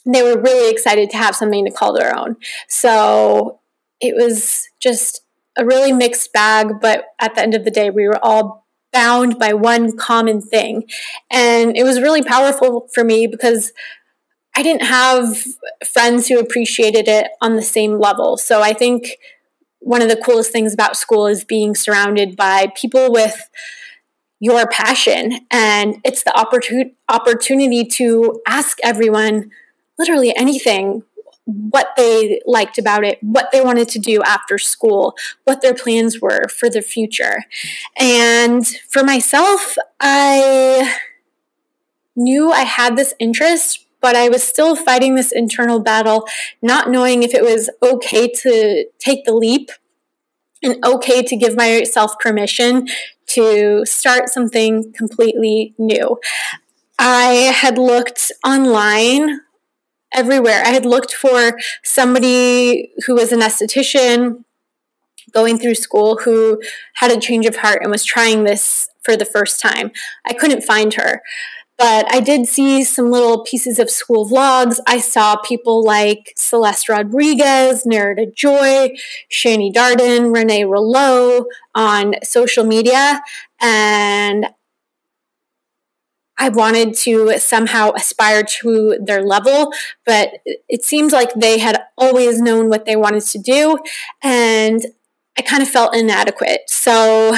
they 0.06 0.22
were 0.22 0.40
really 0.40 0.70
excited 0.70 1.10
to 1.10 1.16
have 1.16 1.36
something 1.36 1.64
to 1.66 1.70
call 1.70 1.92
their 1.92 2.16
own. 2.16 2.36
So 2.68 3.60
it 4.00 4.14
was 4.16 4.68
just 4.80 5.22
a 5.58 5.64
really 5.64 5.92
mixed 5.92 6.32
bag, 6.32 6.80
but 6.80 7.04
at 7.20 7.34
the 7.34 7.42
end 7.42 7.54
of 7.54 7.64
the 7.64 7.70
day, 7.70 7.90
we 7.90 8.08
were 8.08 8.24
all 8.24 8.66
bound 8.92 9.38
by 9.38 9.52
one 9.52 9.96
common 9.96 10.40
thing. 10.40 10.84
And 11.30 11.76
it 11.76 11.84
was 11.84 12.00
really 12.00 12.22
powerful 12.22 12.88
for 12.92 13.04
me 13.04 13.26
because 13.26 13.72
I 14.56 14.62
didn't 14.62 14.84
have 14.84 15.38
friends 15.86 16.28
who 16.28 16.38
appreciated 16.38 17.08
it 17.08 17.28
on 17.40 17.56
the 17.56 17.62
same 17.62 17.98
level. 17.98 18.36
So 18.36 18.62
I 18.62 18.72
think 18.72 19.18
one 19.80 20.02
of 20.02 20.08
the 20.08 20.16
coolest 20.16 20.52
things 20.52 20.74
about 20.74 20.96
school 20.96 21.26
is 21.26 21.44
being 21.44 21.74
surrounded 21.74 22.36
by 22.36 22.72
people 22.76 23.12
with 23.12 23.48
your 24.40 24.66
passion 24.66 25.40
and 25.50 25.98
it's 26.04 26.22
the 26.22 26.30
opportun- 26.30 26.92
opportunity 27.08 27.84
to 27.84 28.40
ask 28.46 28.78
everyone 28.82 29.50
literally 29.98 30.34
anything 30.34 31.02
what 31.44 31.94
they 31.96 32.40
liked 32.46 32.78
about 32.78 33.04
it, 33.04 33.18
what 33.22 33.50
they 33.50 33.60
wanted 33.60 33.88
to 33.88 33.98
do 33.98 34.22
after 34.22 34.58
school, 34.58 35.14
what 35.44 35.62
their 35.62 35.74
plans 35.74 36.20
were 36.20 36.46
for 36.48 36.68
the 36.68 36.82
future. 36.82 37.44
And 37.98 38.66
for 38.88 39.02
myself, 39.02 39.76
I 39.98 40.96
knew 42.14 42.52
I 42.52 42.62
had 42.62 42.96
this 42.96 43.14
interest, 43.18 43.86
but 44.00 44.16
I 44.16 44.28
was 44.28 44.42
still 44.42 44.76
fighting 44.76 45.14
this 45.14 45.32
internal 45.32 45.80
battle, 45.80 46.26
not 46.62 46.90
knowing 46.90 47.22
if 47.22 47.34
it 47.34 47.42
was 47.42 47.70
okay 47.82 48.28
to 48.28 48.86
take 48.98 49.24
the 49.24 49.34
leap 49.34 49.70
and 50.62 50.84
okay 50.84 51.22
to 51.22 51.36
give 51.36 51.56
myself 51.56 52.18
permission 52.18 52.86
to 53.28 53.84
start 53.86 54.28
something 54.28 54.92
completely 54.92 55.74
new. 55.78 56.18
I 56.98 57.52
had 57.54 57.78
looked 57.78 58.30
online 58.44 59.40
everywhere. 60.12 60.62
I 60.64 60.70
had 60.70 60.86
looked 60.86 61.12
for 61.12 61.58
somebody 61.82 62.90
who 63.06 63.14
was 63.14 63.32
an 63.32 63.40
esthetician 63.40 64.44
going 65.32 65.58
through 65.58 65.76
school 65.76 66.18
who 66.24 66.60
had 66.94 67.10
a 67.10 67.20
change 67.20 67.46
of 67.46 67.56
heart 67.56 67.80
and 67.82 67.90
was 67.90 68.04
trying 68.04 68.44
this 68.44 68.88
for 69.02 69.16
the 69.16 69.24
first 69.24 69.60
time. 69.60 69.90
I 70.26 70.32
couldn't 70.32 70.62
find 70.62 70.94
her. 70.94 71.22
But 71.78 72.12
I 72.12 72.20
did 72.20 72.46
see 72.46 72.84
some 72.84 73.10
little 73.10 73.42
pieces 73.42 73.78
of 73.78 73.88
school 73.88 74.28
vlogs. 74.28 74.78
I 74.86 75.00
saw 75.00 75.36
people 75.36 75.82
like 75.82 76.34
Celeste 76.36 76.90
Rodriguez, 76.90 77.84
Nerida 77.84 78.34
Joy, 78.34 78.90
Shani 79.32 79.72
Darden, 79.72 80.34
Renee 80.34 80.64
Rouleau 80.64 81.46
on 81.74 82.16
social 82.22 82.64
media. 82.64 83.22
And 83.62 84.48
I 86.40 86.48
wanted 86.48 86.94
to 87.04 87.38
somehow 87.38 87.92
aspire 87.92 88.42
to 88.62 88.98
their 89.00 89.22
level, 89.22 89.72
but 90.06 90.30
it 90.68 90.82
seems 90.82 91.12
like 91.12 91.34
they 91.34 91.58
had 91.58 91.82
always 91.98 92.40
known 92.40 92.70
what 92.70 92.86
they 92.86 92.96
wanted 92.96 93.24
to 93.24 93.38
do, 93.38 93.78
and 94.22 94.86
I 95.38 95.42
kind 95.42 95.62
of 95.62 95.68
felt 95.68 95.94
inadequate. 95.94 96.62
So 96.66 97.34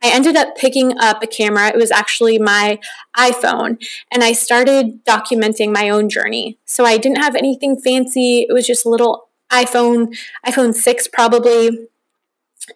I 0.00 0.10
ended 0.10 0.36
up 0.36 0.56
picking 0.56 0.96
up 0.98 1.24
a 1.24 1.26
camera. 1.26 1.68
It 1.68 1.76
was 1.76 1.90
actually 1.90 2.38
my 2.38 2.78
iPhone, 3.16 3.84
and 4.12 4.22
I 4.22 4.32
started 4.32 5.04
documenting 5.04 5.72
my 5.72 5.90
own 5.90 6.08
journey. 6.08 6.56
So 6.64 6.84
I 6.84 6.98
didn't 6.98 7.18
have 7.18 7.34
anything 7.34 7.80
fancy. 7.80 8.46
It 8.48 8.52
was 8.52 8.66
just 8.66 8.86
a 8.86 8.88
little 8.88 9.28
iPhone, 9.50 10.16
iPhone 10.46 10.72
6 10.72 11.08
probably. 11.08 11.88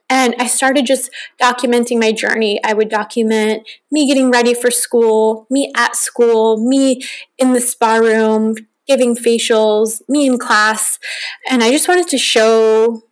And 0.08 0.34
I 0.38 0.46
started 0.46 0.86
just 0.86 1.10
documenting 1.40 2.00
my 2.00 2.12
journey. 2.12 2.60
I 2.64 2.72
would 2.72 2.88
document 2.88 3.68
me 3.90 4.06
getting 4.06 4.30
ready 4.30 4.54
for 4.54 4.70
school, 4.70 5.46
me 5.50 5.72
at 5.76 5.96
school, 5.96 6.56
me 6.56 7.02
in 7.38 7.52
the 7.52 7.60
spa 7.60 7.96
room, 7.96 8.54
giving 8.86 9.14
facials, 9.14 10.02
me 10.08 10.26
in 10.26 10.38
class. 10.38 10.98
And 11.50 11.62
I 11.62 11.70
just 11.70 11.88
wanted 11.88 12.08
to 12.08 12.18
show 12.18 13.02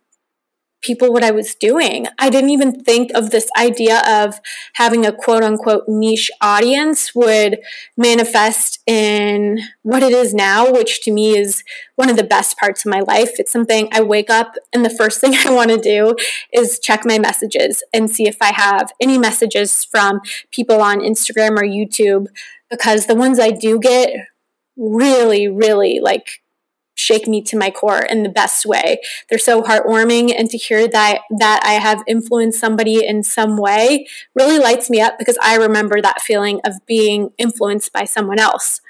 people 0.81 1.13
what 1.13 1.23
I 1.23 1.31
was 1.31 1.55
doing. 1.55 2.07
I 2.19 2.29
didn't 2.29 2.49
even 2.49 2.83
think 2.83 3.11
of 3.13 3.29
this 3.29 3.49
idea 3.57 4.01
of 4.07 4.39
having 4.73 5.05
a 5.05 5.11
quote 5.11 5.43
unquote 5.43 5.87
niche 5.87 6.31
audience 6.41 7.13
would 7.15 7.59
manifest 7.95 8.79
in 8.87 9.59
what 9.83 10.03
it 10.03 10.11
is 10.11 10.33
now, 10.33 10.71
which 10.71 11.01
to 11.03 11.11
me 11.11 11.37
is 11.37 11.63
one 11.95 12.09
of 12.09 12.17
the 12.17 12.23
best 12.23 12.57
parts 12.57 12.85
of 12.85 12.91
my 12.91 12.99
life. 13.01 13.31
It's 13.39 13.51
something 13.51 13.89
I 13.91 14.01
wake 14.01 14.29
up 14.29 14.55
and 14.73 14.83
the 14.83 14.89
first 14.89 15.21
thing 15.21 15.35
I 15.45 15.51
want 15.51 15.69
to 15.69 15.77
do 15.77 16.15
is 16.51 16.79
check 16.79 17.01
my 17.05 17.19
messages 17.19 17.83
and 17.93 18.09
see 18.09 18.27
if 18.27 18.37
I 18.41 18.53
have 18.53 18.91
any 18.99 19.17
messages 19.17 19.83
from 19.83 20.21
people 20.51 20.81
on 20.81 20.99
Instagram 20.99 21.51
or 21.51 21.63
YouTube 21.63 22.27
because 22.69 23.05
the 23.05 23.15
ones 23.15 23.39
I 23.39 23.51
do 23.51 23.79
get 23.79 24.09
really, 24.77 25.47
really 25.47 25.99
like 26.01 26.41
shake 26.95 27.27
me 27.27 27.41
to 27.41 27.57
my 27.57 27.71
core 27.71 28.01
in 28.01 28.23
the 28.23 28.29
best 28.29 28.65
way. 28.65 28.99
They're 29.29 29.39
so 29.39 29.61
heartwarming 29.63 30.33
and 30.37 30.49
to 30.49 30.57
hear 30.57 30.87
that 30.87 31.21
that 31.39 31.61
I 31.63 31.73
have 31.73 32.03
influenced 32.07 32.59
somebody 32.59 33.05
in 33.05 33.23
some 33.23 33.57
way 33.57 34.07
really 34.35 34.59
lights 34.59 34.89
me 34.89 35.01
up 35.01 35.17
because 35.17 35.37
I 35.41 35.55
remember 35.55 36.01
that 36.01 36.21
feeling 36.21 36.61
of 36.65 36.73
being 36.85 37.31
influenced 37.37 37.91
by 37.93 38.05
someone 38.05 38.39
else. 38.39 38.81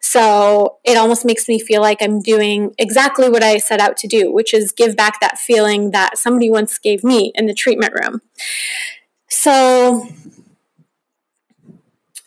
So 0.00 0.78
it 0.84 0.96
almost 0.96 1.24
makes 1.24 1.48
me 1.48 1.60
feel 1.60 1.80
like 1.80 2.02
I'm 2.02 2.20
doing 2.20 2.74
exactly 2.76 3.28
what 3.28 3.44
I 3.44 3.58
set 3.58 3.80
out 3.80 3.96
to 3.98 4.08
do, 4.08 4.32
which 4.32 4.52
is 4.52 4.72
give 4.72 4.96
back 4.96 5.20
that 5.20 5.38
feeling 5.38 5.92
that 5.92 6.18
somebody 6.18 6.50
once 6.50 6.76
gave 6.78 7.04
me 7.04 7.32
in 7.36 7.46
the 7.46 7.54
treatment 7.54 7.94
room. 7.94 8.20
So 9.28 10.08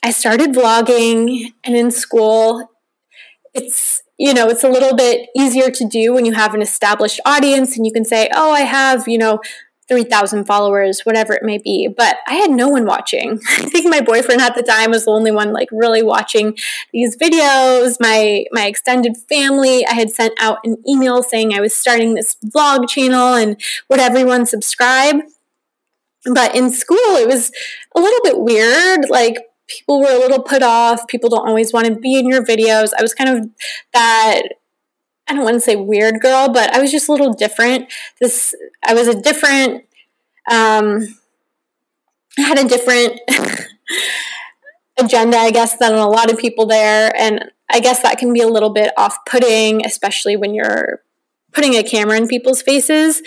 I 0.01 0.11
started 0.11 0.53
vlogging 0.53 1.53
and 1.63 1.75
in 1.75 1.91
school 1.91 2.69
it's 3.53 4.03
you 4.17 4.33
know, 4.33 4.47
it's 4.47 4.63
a 4.63 4.69
little 4.69 4.95
bit 4.95 5.29
easier 5.35 5.69
to 5.69 5.87
do 5.87 6.13
when 6.13 6.25
you 6.25 6.33
have 6.33 6.53
an 6.53 6.61
established 6.61 7.19
audience 7.25 7.75
and 7.75 7.85
you 7.85 7.91
can 7.91 8.05
say, 8.05 8.29
oh, 8.33 8.51
I 8.51 8.61
have, 8.61 9.07
you 9.07 9.17
know, 9.17 9.41
3,000 9.87 10.45
followers, 10.45 11.01
whatever 11.01 11.33
it 11.33 11.43
may 11.43 11.57
be. 11.57 11.87
But 11.87 12.17
I 12.27 12.35
had 12.35 12.49
no 12.49 12.67
one 12.67 12.85
watching. 12.85 13.39
I 13.49 13.65
think 13.65 13.87
my 13.87 14.01
boyfriend 14.01 14.41
at 14.41 14.55
the 14.55 14.63
time 14.63 14.91
was 14.91 15.05
the 15.05 15.11
only 15.11 15.31
one 15.31 15.53
like 15.53 15.69
really 15.71 16.01
watching 16.01 16.57
these 16.91 17.15
videos. 17.15 17.97
My 17.99 18.45
my 18.51 18.65
extended 18.65 19.15
family, 19.29 19.85
I 19.85 19.93
had 19.93 20.09
sent 20.09 20.33
out 20.39 20.59
an 20.63 20.77
email 20.87 21.21
saying 21.21 21.53
I 21.53 21.61
was 21.61 21.75
starting 21.75 22.15
this 22.15 22.35
vlog 22.45 22.89
channel 22.89 23.35
and 23.35 23.61
would 23.89 23.99
everyone 23.99 24.45
subscribe? 24.45 25.17
But 26.33 26.55
in 26.55 26.71
school, 26.71 26.97
it 26.97 27.27
was 27.27 27.51
a 27.95 27.99
little 27.99 28.21
bit 28.23 28.39
weird. 28.39 29.09
Like 29.09 29.37
people 29.67 29.99
were 29.99 30.11
a 30.11 30.19
little 30.19 30.41
put 30.41 30.63
off. 30.63 31.07
People 31.07 31.29
don't 31.29 31.47
always 31.47 31.73
want 31.73 31.87
to 31.87 31.95
be 31.95 32.15
in 32.15 32.27
your 32.27 32.43
videos. 32.43 32.91
I 32.97 33.01
was 33.01 33.13
kind 33.13 33.29
of 33.29 33.49
that 33.93 34.41
I 35.27 35.33
don't 35.33 35.43
want 35.43 35.55
to 35.55 35.61
say 35.61 35.75
weird 35.75 36.21
girl, 36.21 36.49
but 36.49 36.71
I 36.73 36.79
was 36.79 36.91
just 36.91 37.09
a 37.09 37.11
little 37.11 37.33
different. 37.33 37.91
This 38.21 38.53
I 38.83 38.93
was 38.93 39.07
a 39.07 39.19
different 39.19 39.85
um 40.51 41.07
I 42.37 42.41
had 42.41 42.59
a 42.59 42.67
different 42.67 43.19
agenda, 44.99 45.37
I 45.37 45.51
guess, 45.51 45.77
than 45.77 45.93
a 45.93 46.09
lot 46.09 46.31
of 46.31 46.37
people 46.37 46.65
there. 46.65 47.11
And 47.17 47.51
I 47.69 47.79
guess 47.79 48.01
that 48.01 48.17
can 48.17 48.33
be 48.33 48.41
a 48.41 48.47
little 48.47 48.69
bit 48.69 48.93
off 48.97 49.17
putting, 49.25 49.85
especially 49.85 50.35
when 50.35 50.53
you're 50.53 51.01
putting 51.53 51.75
a 51.75 51.83
camera 51.83 52.17
in 52.17 52.27
people's 52.27 52.61
faces. 52.61 53.21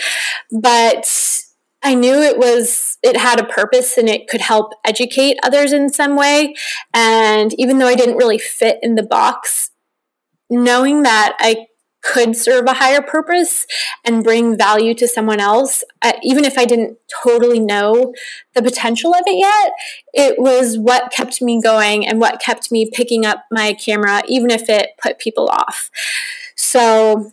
But 0.51 1.38
I 1.82 1.94
knew 1.94 2.14
it 2.14 2.38
was, 2.38 2.98
it 3.02 3.16
had 3.16 3.38
a 3.38 3.44
purpose 3.44 3.96
and 3.96 4.08
it 4.08 4.28
could 4.28 4.40
help 4.40 4.72
educate 4.84 5.38
others 5.42 5.72
in 5.72 5.90
some 5.90 6.16
way. 6.16 6.54
And 6.92 7.54
even 7.58 7.78
though 7.78 7.86
I 7.86 7.94
didn't 7.94 8.16
really 8.16 8.38
fit 8.38 8.78
in 8.82 8.96
the 8.96 9.02
box, 9.02 9.70
knowing 10.50 11.02
that 11.02 11.36
I 11.38 11.66
could 12.00 12.36
serve 12.36 12.66
a 12.66 12.74
higher 12.74 13.02
purpose 13.02 13.66
and 14.04 14.24
bring 14.24 14.56
value 14.56 14.94
to 14.94 15.06
someone 15.06 15.40
else, 15.40 15.84
uh, 16.02 16.12
even 16.22 16.44
if 16.44 16.56
I 16.56 16.64
didn't 16.64 16.98
totally 17.22 17.60
know 17.60 18.14
the 18.54 18.62
potential 18.62 19.14
of 19.14 19.22
it 19.26 19.38
yet, 19.38 19.72
it 20.14 20.38
was 20.38 20.78
what 20.78 21.12
kept 21.12 21.42
me 21.42 21.60
going 21.60 22.06
and 22.06 22.20
what 22.20 22.40
kept 22.40 22.72
me 22.72 22.90
picking 22.90 23.26
up 23.26 23.44
my 23.50 23.72
camera, 23.74 24.22
even 24.26 24.50
if 24.50 24.68
it 24.68 24.90
put 25.02 25.18
people 25.18 25.48
off. 25.48 25.90
So 26.56 27.32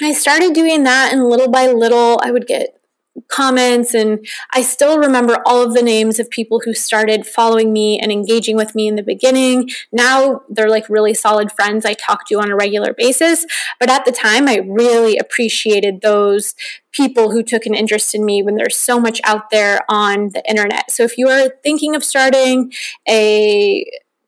I 0.00 0.12
started 0.12 0.54
doing 0.54 0.84
that, 0.84 1.12
and 1.12 1.28
little 1.28 1.50
by 1.50 1.66
little, 1.66 2.20
I 2.22 2.30
would 2.30 2.46
get 2.46 2.79
comments 3.28 3.94
and 3.94 4.26
I 4.52 4.62
still 4.62 4.98
remember 4.98 5.38
all 5.44 5.62
of 5.62 5.74
the 5.74 5.82
names 5.82 6.18
of 6.18 6.30
people 6.30 6.60
who 6.64 6.74
started 6.74 7.26
following 7.26 7.72
me 7.72 7.98
and 7.98 8.12
engaging 8.12 8.56
with 8.56 8.74
me 8.74 8.88
in 8.88 8.96
the 8.96 9.02
beginning. 9.02 9.70
Now 9.92 10.42
they're 10.48 10.70
like 10.70 10.88
really 10.88 11.14
solid 11.14 11.52
friends 11.52 11.84
I 11.84 11.94
talk 11.94 12.26
to 12.28 12.40
on 12.40 12.50
a 12.50 12.56
regular 12.56 12.94
basis, 12.94 13.46
but 13.78 13.90
at 13.90 14.04
the 14.04 14.12
time 14.12 14.48
I 14.48 14.56
really 14.66 15.16
appreciated 15.18 16.00
those 16.00 16.54
people 16.92 17.30
who 17.30 17.42
took 17.42 17.66
an 17.66 17.74
interest 17.74 18.14
in 18.14 18.24
me 18.24 18.42
when 18.42 18.56
there's 18.56 18.76
so 18.76 19.00
much 19.00 19.20
out 19.24 19.50
there 19.50 19.80
on 19.88 20.30
the 20.30 20.42
internet. 20.48 20.90
So 20.90 21.04
if 21.04 21.16
you 21.16 21.28
are 21.28 21.50
thinking 21.62 21.94
of 21.94 22.04
starting 22.04 22.72
a 23.08 23.84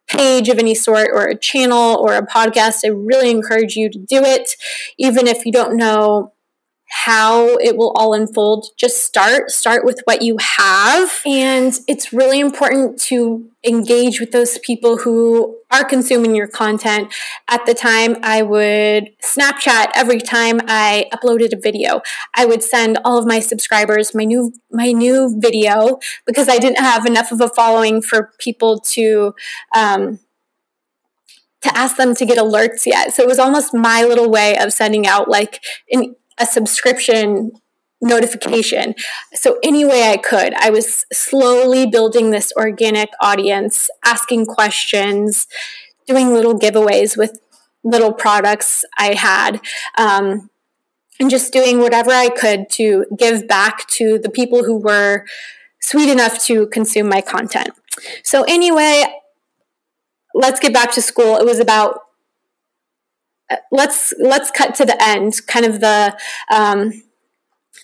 page 0.08 0.48
of 0.48 0.58
any 0.58 0.74
sort 0.74 1.08
or 1.12 1.26
a 1.26 1.38
channel 1.38 1.96
or 1.96 2.14
a 2.14 2.26
podcast, 2.26 2.80
I 2.84 2.88
really 2.88 3.30
encourage 3.30 3.76
you 3.76 3.88
to 3.90 3.98
do 3.98 4.22
it 4.22 4.50
even 4.98 5.26
if 5.26 5.44
you 5.46 5.52
don't 5.52 5.76
know 5.76 6.31
how 6.94 7.56
it 7.56 7.78
will 7.78 7.90
all 7.92 8.12
unfold. 8.12 8.66
Just 8.76 9.02
start, 9.02 9.50
start 9.50 9.82
with 9.82 10.00
what 10.04 10.20
you 10.20 10.36
have. 10.38 11.22
And 11.24 11.72
it's 11.88 12.12
really 12.12 12.38
important 12.38 13.00
to 13.04 13.48
engage 13.64 14.20
with 14.20 14.30
those 14.30 14.58
people 14.58 14.98
who 14.98 15.56
are 15.70 15.84
consuming 15.84 16.34
your 16.34 16.46
content. 16.46 17.12
At 17.48 17.64
the 17.64 17.72
time, 17.72 18.16
I 18.22 18.42
would 18.42 19.08
Snapchat 19.24 19.92
every 19.94 20.20
time 20.20 20.60
I 20.68 21.06
uploaded 21.14 21.54
a 21.54 21.60
video. 21.60 22.02
I 22.34 22.44
would 22.44 22.62
send 22.62 22.98
all 23.06 23.18
of 23.18 23.26
my 23.26 23.40
subscribers 23.40 24.14
my 24.14 24.24
new 24.24 24.52
my 24.70 24.92
new 24.92 25.34
video 25.40 25.98
because 26.26 26.48
I 26.48 26.58
didn't 26.58 26.78
have 26.78 27.06
enough 27.06 27.32
of 27.32 27.40
a 27.40 27.48
following 27.48 28.02
for 28.02 28.32
people 28.38 28.80
to 28.92 29.34
um, 29.74 30.18
to 31.62 31.76
ask 31.76 31.96
them 31.96 32.14
to 32.16 32.26
get 32.26 32.38
alerts 32.38 32.84
yet. 32.84 33.14
So 33.14 33.22
it 33.22 33.28
was 33.28 33.38
almost 33.38 33.72
my 33.72 34.04
little 34.04 34.28
way 34.28 34.58
of 34.58 34.72
sending 34.72 35.06
out 35.06 35.28
like 35.30 35.62
an 35.90 36.16
a 36.38 36.46
subscription 36.46 37.52
notification. 38.02 38.94
So, 39.34 39.58
any 39.62 39.84
way 39.84 40.10
I 40.10 40.16
could, 40.16 40.52
I 40.54 40.70
was 40.70 41.06
slowly 41.12 41.86
building 41.86 42.30
this 42.30 42.52
organic 42.56 43.10
audience, 43.20 43.88
asking 44.04 44.46
questions, 44.46 45.46
doing 46.06 46.32
little 46.32 46.58
giveaways 46.58 47.16
with 47.16 47.38
little 47.84 48.12
products 48.12 48.84
I 48.98 49.14
had. 49.14 49.60
Um, 49.96 50.50
and 51.20 51.30
just 51.30 51.52
doing 51.52 51.78
whatever 51.78 52.10
I 52.10 52.28
could 52.30 52.68
to 52.70 53.06
give 53.16 53.46
back 53.46 53.86
to 53.90 54.18
the 54.18 54.30
people 54.30 54.64
who 54.64 54.76
were 54.76 55.24
sweet 55.80 56.08
enough 56.08 56.42
to 56.46 56.66
consume 56.68 57.08
my 57.08 57.20
content. 57.20 57.70
So, 58.24 58.42
anyway, 58.44 59.04
let's 60.34 60.58
get 60.58 60.72
back 60.72 60.90
to 60.92 61.02
school. 61.02 61.36
It 61.36 61.44
was 61.44 61.60
about 61.60 62.00
let's 63.70 64.12
let's 64.18 64.50
cut 64.50 64.74
to 64.76 64.84
the 64.84 64.96
end, 65.02 65.46
kind 65.46 65.66
of 65.66 65.80
the 65.80 66.16
um, 66.50 67.02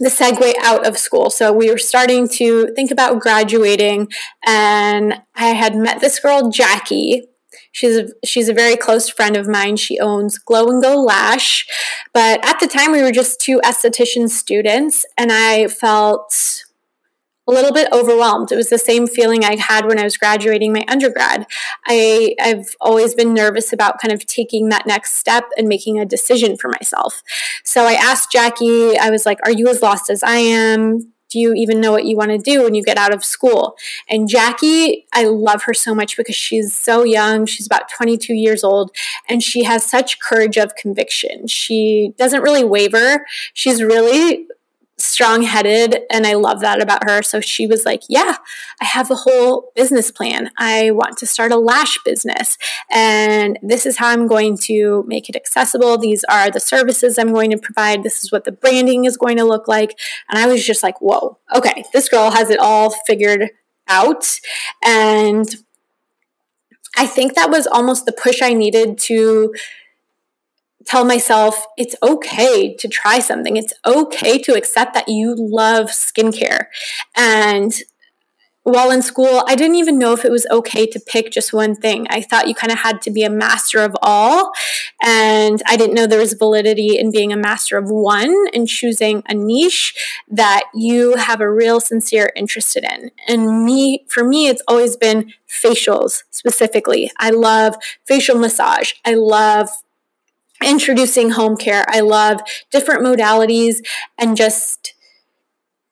the 0.00 0.09
segue 0.09 0.54
out 0.62 0.87
of 0.87 0.98
school. 0.98 1.31
So 1.31 1.52
we 1.52 1.70
were 1.70 1.78
starting 1.78 2.28
to 2.31 2.68
think 2.74 2.90
about 2.90 3.20
graduating, 3.20 4.09
and 4.46 5.22
I 5.35 5.48
had 5.48 5.74
met 5.74 6.00
this 6.00 6.20
girl, 6.20 6.50
Jackie. 6.50 7.24
She's 7.72 7.96
a, 7.96 8.09
she's 8.24 8.48
a 8.48 8.54
very 8.54 8.76
close 8.76 9.09
friend 9.09 9.37
of 9.37 9.46
mine. 9.46 9.76
She 9.76 10.00
owns 10.00 10.38
Glow 10.38 10.68
and 10.68 10.83
Go 10.83 11.00
Lash, 11.00 11.66
but 12.12 12.44
at 12.44 12.59
the 12.61 12.66
time 12.66 12.92
we 12.92 13.02
were 13.02 13.12
just 13.12 13.40
two 13.40 13.61
esthetician 13.64 14.28
students, 14.28 15.04
and 15.16 15.31
I 15.33 15.68
felt 15.68 16.64
a 17.48 17.52
little 17.52 17.72
bit 17.72 17.90
overwhelmed. 17.92 18.52
It 18.52 18.56
was 18.56 18.68
the 18.68 18.78
same 18.78 19.06
feeling 19.06 19.44
I 19.44 19.56
had 19.56 19.87
when 19.87 19.98
I 19.98 20.04
was 20.04 20.16
graduating 20.18 20.72
my 20.72 20.84
undergrad. 20.87 21.46
I, 21.87 22.34
I've 22.40 22.76
always 22.80 23.14
been 23.14 23.32
nervous 23.32 23.72
about 23.72 24.00
kind 24.00 24.12
of 24.12 24.26
taking 24.26 24.68
that 24.68 24.87
next 24.87 25.14
step 25.14 25.44
and 25.56 25.66
making 25.66 25.98
a 25.98 26.04
decision 26.04 26.56
for 26.56 26.68
myself. 26.68 27.22
So 27.64 27.84
I 27.84 27.94
asked 27.94 28.30
Jackie, 28.30 28.98
I 28.98 29.11
was 29.11 29.24
like, 29.24 29.38
Are 29.44 29.52
you 29.52 29.68
as 29.68 29.82
lost 29.82 30.11
as 30.11 30.22
I 30.22 30.37
am? 30.37 31.12
do 31.30 31.38
you 31.38 31.52
even 31.54 31.80
know 31.80 31.92
what 31.92 32.04
you 32.04 32.16
want 32.16 32.30
to 32.30 32.38
do 32.38 32.62
when 32.62 32.74
you 32.74 32.82
get 32.82 32.96
out 32.96 33.12
of 33.12 33.24
school? 33.24 33.76
And 34.08 34.28
Jackie, 34.28 35.06
I 35.12 35.24
love 35.24 35.64
her 35.64 35.74
so 35.74 35.94
much 35.94 36.16
because 36.16 36.37
she's 36.37 36.74
so 36.74 37.04
young. 37.04 37.46
She's 37.46 37.66
about 37.66 37.90
22 37.90 38.34
years 38.34 38.64
old 38.64 38.90
and 39.28 39.42
she 39.42 39.64
has 39.64 39.84
such 39.84 40.20
courage 40.20 40.56
of 40.56 40.74
conviction. 40.74 41.46
She 41.46 42.14
doesn't 42.16 42.42
really 42.42 42.64
waver. 42.64 43.26
She's 43.52 43.82
really 43.82 44.46
strong 44.98 45.42
headed 45.42 46.00
and 46.11 46.26
I 46.26 46.34
love 46.34 46.61
that 46.61 46.82
about 46.82 47.08
her. 47.08 47.22
So 47.22 47.40
she 47.40 47.66
was 47.66 47.84
like, 47.84 48.02
Yeah, 48.08 48.37
I 48.80 48.84
have 48.84 49.11
a 49.11 49.14
whole 49.14 49.72
business 49.74 50.11
plan. 50.11 50.50
I 50.58 50.90
want 50.90 51.16
to 51.18 51.26
start 51.26 51.52
a 51.52 51.56
lash 51.56 51.98
business 52.04 52.58
and 52.90 53.58
this 53.62 53.87
is 53.87 53.98
how 53.98 54.08
I'm 54.08 54.26
going 54.26 54.56
to 54.64 55.04
make 55.06 55.28
it 55.28 55.37
accessible. 55.37 55.98
These 55.98 56.24
are 56.24 56.50
the 56.50 56.61
services 56.61 57.18
I'm 57.18 57.32
going 57.32 57.50
to 57.50 57.58
provide. 57.58 58.02
This 58.02 58.22
is 58.22 58.32
what 58.32 58.44
the 58.44 58.52
branding 58.52 59.04
is 59.04 59.16
going 59.16 59.37
to 59.37 59.44
look 59.44 59.68
like. 59.68 59.98
And 60.28 60.38
I 60.38 60.46
was 60.46 60.64
just 60.64 60.82
like, 60.82 61.00
Whoa, 61.00 61.38
okay, 61.54 61.84
this 61.92 62.08
girl 62.08 62.30
has 62.30 62.50
it 62.50 62.58
all 62.58 62.90
figured 63.06 63.50
out. 63.88 64.40
And 64.84 65.48
I 66.96 67.06
think 67.06 67.34
that 67.34 67.50
was 67.50 67.66
almost 67.66 68.06
the 68.06 68.12
push 68.12 68.42
I 68.42 68.52
needed 68.52 68.98
to 68.98 69.54
tell 70.87 71.05
myself 71.05 71.67
it's 71.77 71.97
okay 72.03 72.75
to 72.77 72.88
try 72.88 73.19
something. 73.19 73.57
It's 73.57 73.73
okay 73.85 74.38
to 74.38 74.55
accept 74.55 74.95
that 74.95 75.09
you 75.09 75.35
love 75.37 75.87
skincare. 75.88 76.67
And 77.17 77.73
while 78.69 78.91
in 78.91 79.01
school, 79.01 79.45
I 79.47 79.55
didn't 79.55 79.77
even 79.77 79.99
know 79.99 80.12
if 80.12 80.25
it 80.25 80.31
was 80.31 80.47
okay 80.51 80.87
to 80.87 81.01
pick 81.01 81.31
just 81.31 81.55
one 81.55 81.75
thing. 81.75 82.07
I 82.11 82.21
thought 82.21 82.49
you 82.49 82.55
kind 82.55 82.71
of 82.71 82.79
had 82.81 83.01
to 83.03 83.11
be 83.11 83.23
a 83.23 83.31
master 83.31 83.81
of 83.81 83.97
all. 84.03 84.53
And 85.03 85.62
I 85.67 85.77
didn't 85.77 85.95
know 85.95 86.07
there 86.07 86.19
was 86.19 86.35
validity 86.35 86.99
in 86.99 87.11
being 87.11 87.33
a 87.33 87.37
master 87.37 87.79
of 87.79 87.91
one 87.91 88.47
and 88.53 88.69
choosing 88.69 89.23
a 89.27 89.35
niche 89.35 89.95
that 90.29 90.64
you 90.75 91.17
have 91.17 91.41
a 91.41 91.51
real 91.51 91.81
sincere 91.81 92.31
interest 92.37 92.77
in. 92.77 93.11
And 93.27 93.64
me, 93.64 94.05
for 94.09 94.23
me, 94.23 94.49
it's 94.49 94.62
always 94.69 94.97
been 94.99 95.33
facials 95.49 96.25
specifically. 96.31 97.11
I 97.19 97.31
love 97.31 97.77
facial 98.07 98.38
massage. 98.38 98.93
I 99.05 99.14
love 99.14 99.71
introducing 100.64 101.31
home 101.31 101.57
care. 101.57 101.85
I 101.88 102.01
love 102.01 102.40
different 102.71 103.03
modalities 103.03 103.85
and 104.16 104.37
just 104.37 104.94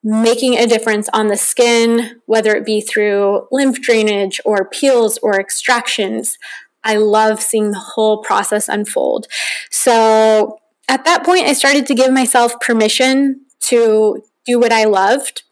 making 0.03 0.55
a 0.55 0.67
difference 0.67 1.09
on 1.13 1.27
the 1.27 1.37
skin, 1.37 2.21
whether 2.25 2.55
it 2.55 2.65
be 2.65 2.81
through 2.81 3.47
lymph 3.51 3.81
drainage 3.81 4.39
or 4.45 4.65
peels 4.65 5.17
or 5.21 5.39
extractions. 5.39 6.37
I 6.83 6.95
love 6.95 7.41
seeing 7.41 7.71
the 7.71 7.79
whole 7.79 8.21
process 8.23 8.69
unfold. 8.69 9.27
So 9.69 10.59
at 10.87 11.03
that 11.05 11.25
point, 11.25 11.45
I 11.45 11.53
started 11.53 11.85
to 11.87 11.95
give 11.95 12.13
myself 12.13 12.59
permission 12.61 13.41
to 13.61 14.23
do 14.45 14.59
what 14.59 14.71
I 14.71 14.85
loved. 14.85 15.43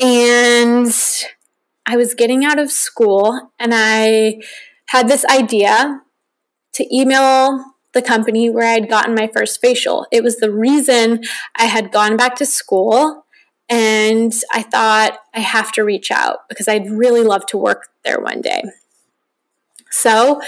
And 0.00 0.90
I 1.86 1.96
was 1.96 2.14
getting 2.14 2.44
out 2.44 2.58
of 2.58 2.70
school 2.70 3.52
and 3.58 3.72
I 3.74 4.40
had 4.86 5.08
this 5.08 5.24
idea 5.26 6.00
to 6.74 6.96
email 6.96 7.64
the 7.92 8.02
company 8.02 8.48
where 8.48 8.66
I'd 8.66 8.88
gotten 8.88 9.14
my 9.14 9.28
first 9.34 9.60
facial. 9.60 10.06
It 10.10 10.22
was 10.22 10.36
the 10.36 10.50
reason 10.50 11.22
I 11.56 11.66
had 11.66 11.92
gone 11.92 12.16
back 12.16 12.36
to 12.36 12.46
school 12.46 13.26
And 13.68 14.34
I 14.52 14.62
thought 14.62 15.18
I 15.34 15.40
have 15.40 15.72
to 15.72 15.82
reach 15.82 16.10
out 16.10 16.40
because 16.48 16.68
I'd 16.68 16.90
really 16.90 17.22
love 17.22 17.46
to 17.46 17.56
work 17.56 17.88
there 18.04 18.20
one 18.20 18.42
day. 18.42 18.62
So 19.90 20.40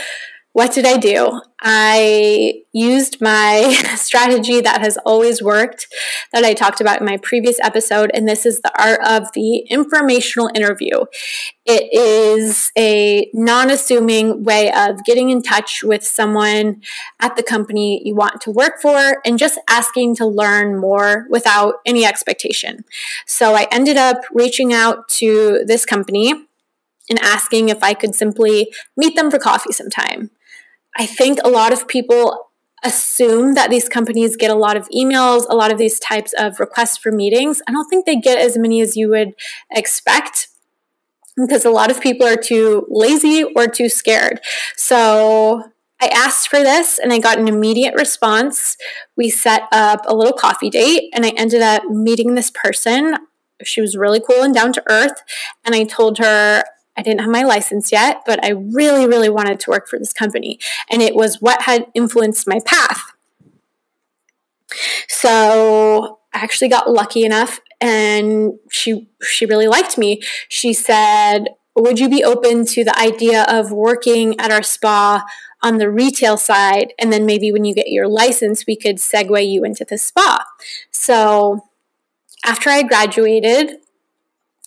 what 0.55 0.73
did 0.73 0.87
I 0.87 0.99
do? 0.99 1.41
I 1.61 2.63
used 2.73 3.21
my 3.21 3.77
strategy 3.97 4.61
that 4.61 4.81
has 4.83 4.97
always 4.99 5.43
worked 5.43 5.89
that 6.33 6.45
I 6.45 6.55
talked 6.55 6.81
about 6.81 7.01
in 7.01 7.07
my 7.07 7.17
previous 7.17 7.59
episode, 7.59 8.13
and 8.15 8.29
this 8.29 8.47
is 8.47 8.61
the 8.61 8.71
art 8.81 9.01
of 9.05 9.33
the 9.35 9.67
informational 9.69 10.49
interview. 10.55 11.07
It 11.67 11.93
is 11.93 12.71
a 12.79 13.29
non 13.35 13.69
assuming 13.69 14.45
way 14.45 14.71
of 14.73 15.05
getting 15.05 15.31
in 15.31 15.43
touch 15.43 15.83
with 15.83 16.05
someone 16.05 16.83
at 17.19 17.35
the 17.35 17.43
company 17.43 18.01
you 18.05 18.15
want 18.15 18.41
to 18.43 18.53
work 18.53 18.81
for 18.81 19.21
and 19.27 19.41
just 19.41 19.59
asking 19.69 20.15
to 20.17 20.27
learn 20.27 20.79
more 20.79 21.27
without 21.31 21.81
any 21.85 22.07
expectation. 22.07 22.85
So 23.27 23.57
I 23.57 23.67
ended 23.73 23.97
up 23.97 24.19
reaching 24.33 24.73
out 24.73 25.09
to 25.21 25.65
this 25.67 25.85
company 25.85 26.47
and 27.11 27.19
asking 27.21 27.71
if 27.71 27.83
I 27.83 27.95
could 27.95 28.15
simply 28.15 28.73
meet 28.97 29.17
them 29.17 29.33
for 29.33 29.39
coffee 29.41 29.73
sometime. 29.73 30.31
I 30.97 31.07
think 31.07 31.39
a 31.43 31.49
lot 31.49 31.73
of 31.73 31.89
people 31.89 32.51
assume 32.85 33.55
that 33.55 33.71
these 33.71 33.89
companies 33.89 34.37
get 34.37 34.51
a 34.51 34.55
lot 34.55 34.77
of 34.77 34.89
emails, 34.91 35.47
a 35.49 35.55
lot 35.55 35.73
of 35.73 35.79
these 35.79 35.99
types 35.99 36.35
of 36.37 36.61
requests 36.61 36.99
for 36.99 37.11
meetings. 37.11 37.63
I 37.67 37.73
don't 37.73 37.89
think 37.89 38.05
they 38.05 38.17
get 38.17 38.39
as 38.39 38.59
many 38.59 38.81
as 38.83 38.97
you 38.97 39.09
would 39.09 39.35
expect 39.71 40.49
because 41.37 41.65
a 41.65 41.71
lot 41.71 41.91
of 41.91 42.01
people 42.01 42.27
are 42.27 42.37
too 42.37 42.87
lazy 42.89 43.43
or 43.43 43.67
too 43.67 43.89
scared. 43.89 44.41
So 44.77 45.65
I 46.01 46.09
asked 46.09 46.49
for 46.49 46.61
this 46.61 46.99
and 46.99 47.13
I 47.13 47.19
got 47.19 47.39
an 47.39 47.49
immediate 47.49 47.95
response. 47.95 48.77
We 49.17 49.31
set 49.31 49.63
up 49.73 50.01
a 50.07 50.15
little 50.15 50.35
coffee 50.35 50.71
date 50.71 51.11
and 51.15 51.25
I 51.25 51.31
ended 51.31 51.63
up 51.63 51.85
meeting 51.85 52.35
this 52.35 52.51
person. 52.51 53.17
She 53.63 53.81
was 53.81 53.97
really 53.97 54.21
cool 54.21 54.43
and 54.43 54.55
down 54.55 54.73
to 54.75 54.83
earth. 54.89 55.23
And 55.65 55.75
I 55.75 55.85
told 55.85 56.19
her 56.19 56.65
I 56.97 57.03
didn't 57.03 57.21
have 57.21 57.31
my 57.31 57.43
license 57.43 57.91
yet, 57.91 58.23
but 58.25 58.45
I 58.45 58.51
really, 58.51 59.07
really 59.07 59.29
wanted 59.29 59.61
to 59.61 59.71
work 59.71 59.89
for 59.89 59.99
this 59.99 60.13
company. 60.13 60.59
And 60.91 61.03
it 61.03 61.15
was 61.15 61.41
what 61.41 61.63
had 61.63 61.87
influenced 61.95 62.47
my 62.47 62.61
path. 62.65 63.03
So 65.09 66.21
I 66.33 66.39
actually 66.39 66.69
got 66.69 66.91
lucky 66.91 67.25
enough 67.25 67.61
and 67.81 68.55
she 68.71 69.09
she 69.23 69.47
really 69.47 69.69
liked 69.69 69.99
me. 69.99 70.21
She 70.49 70.73
said, 70.73 71.49
"Would 71.77 71.99
you 71.99 72.09
be 72.09 72.25
open 72.25 72.65
to 72.67 72.85
the 72.85 72.99
idea 72.99 73.45
of 73.45 73.73
working 73.73 74.39
at 74.41 74.51
our 74.51 74.63
spa 74.63 75.25
on 75.63 75.79
the 75.79 75.91
retail 75.91 76.37
side 76.37 76.93
and 76.99 77.13
then 77.13 77.27
maybe 77.27 77.53
when 77.53 77.65
you 77.65 77.75
get 77.75 77.89
your 77.89 78.09
license 78.09 78.65
we 78.67 78.77
could 78.77 78.97
segue 78.97 79.49
you 79.49 79.65
into 79.65 79.85
the 79.85 79.99
spa?" 79.99 80.45
So 80.91 81.65
after 82.45 82.71
I 82.71 82.83
graduated, 82.83 83.79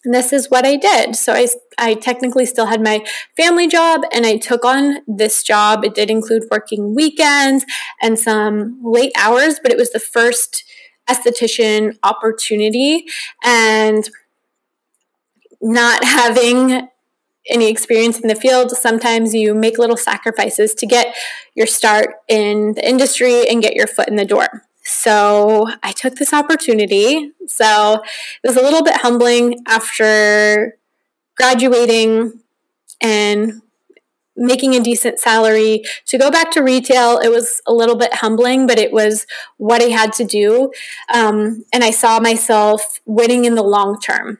and 0.08 0.15
this 0.15 0.32
is 0.32 0.50
what 0.50 0.65
I 0.65 0.78
did. 0.78 1.17
So 1.17 1.34
I, 1.34 1.50
I 1.78 1.93
technically 1.93 2.46
still 2.46 2.67
had 2.67 2.82
my 2.82 3.06
family 3.36 3.67
job 3.67 4.04
and 4.13 4.26
I 4.26 4.38
took 4.38 4.63
on 4.63 5.00
this 5.06 5.43
job. 5.43 5.84
It 5.84 5.93
did 5.93 6.10
include 6.10 6.43
working 6.50 6.96
weekends 6.96 7.65
and 8.02 8.17
some 8.17 8.80
late 8.82 9.12
hours, 9.17 9.60
but 9.62 9.70
it 9.70 9.78
was 9.78 9.91
the 9.91 10.00
first 10.00 10.63
esthetician 11.10 11.98
opportunity. 12.04 13.04
And 13.43 14.10
not 15.62 16.06
having 16.06 16.88
any 17.50 17.70
experience 17.70 18.17
in 18.17 18.30
the 18.30 18.36
field, 18.36 18.72
sometimes 18.72 19.34
you 19.34 19.54
make 19.54 19.78
little 19.78 19.98
sacrifices 19.98 20.74
to 20.76 20.86
get 20.86 21.13
your 21.54 21.67
start 21.67 22.15
in 22.30 22.76
the 22.76 22.88
industry 22.88 23.46
and 23.50 23.62
get 23.62 23.76
your 23.76 23.88
foot 23.88 24.08
in 24.08 24.15
the 24.15 24.26
door. 24.26 24.66
So 24.88 25.67
I 25.84 25.91
took 25.91 26.15
this 26.15 26.34
opportunity. 26.34 27.34
So 27.45 28.02
it 28.43 28.47
was 28.47 28.56
a 28.56 28.62
little 28.62 28.84
bit 28.84 28.95
humbling 29.02 29.62
after 29.67 30.78
graduating 31.36 32.39
and 33.02 33.62
making 34.38 34.76
a 34.76 34.80
decent 34.80 35.19
salary. 35.19 35.84
To 36.06 36.17
go 36.17 36.32
back 36.32 36.52
to 36.52 36.62
retail 36.62 37.19
it 37.19 37.30
was 37.30 37.62
a 37.67 37.73
little 37.73 37.95
bit 37.95 38.13
humbling 38.15 38.65
but 38.65 38.80
it 38.80 38.93
was 38.93 39.26
what 39.58 39.82
i 39.82 39.86
had 39.86 40.13
to 40.13 40.23
do. 40.23 40.71
Um, 41.13 41.65
and 41.73 41.84
i 41.84 41.91
saw 41.91 42.19
myself 42.19 43.02
winning 43.06 43.45
in 43.45 43.56
the 43.56 43.63
long 43.63 44.00
term 44.00 44.39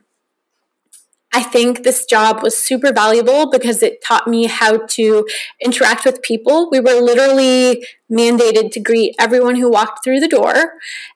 I 1.34 1.44
think 1.44 1.84
this 1.84 2.06
job 2.06 2.42
was 2.42 2.58
super 2.58 2.92
valuable 2.94 3.50
because 3.50 3.84
it 3.84 4.02
taught 4.04 4.28
me 4.28 4.46
how 4.46 4.78
to 4.78 5.28
interact 5.62 6.06
with 6.06 6.22
people. 6.22 6.70
We 6.72 6.80
were 6.80 7.02
literally 7.02 7.86
mandated 8.12 8.72
to 8.72 8.80
greet 8.80 9.16
everyone 9.20 9.56
who 9.56 9.70
walked 9.70 10.04
through 10.04 10.22
the 10.22 10.28
door 10.28 10.74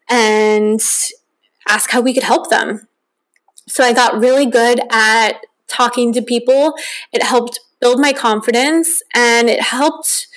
and 0.09 0.79
ask 1.67 1.89
how 1.91 2.01
we 2.01 2.13
could 2.13 2.23
help 2.23 2.49
them. 2.49 2.87
So 3.67 3.83
I 3.83 3.93
got 3.93 4.19
really 4.19 4.45
good 4.45 4.81
at 4.91 5.45
talking 5.67 6.11
to 6.13 6.21
people. 6.21 6.73
It 7.13 7.23
helped 7.23 7.59
build 7.79 7.99
my 7.99 8.13
confidence 8.13 9.01
and 9.15 9.49
it 9.49 9.61
helped 9.61 10.27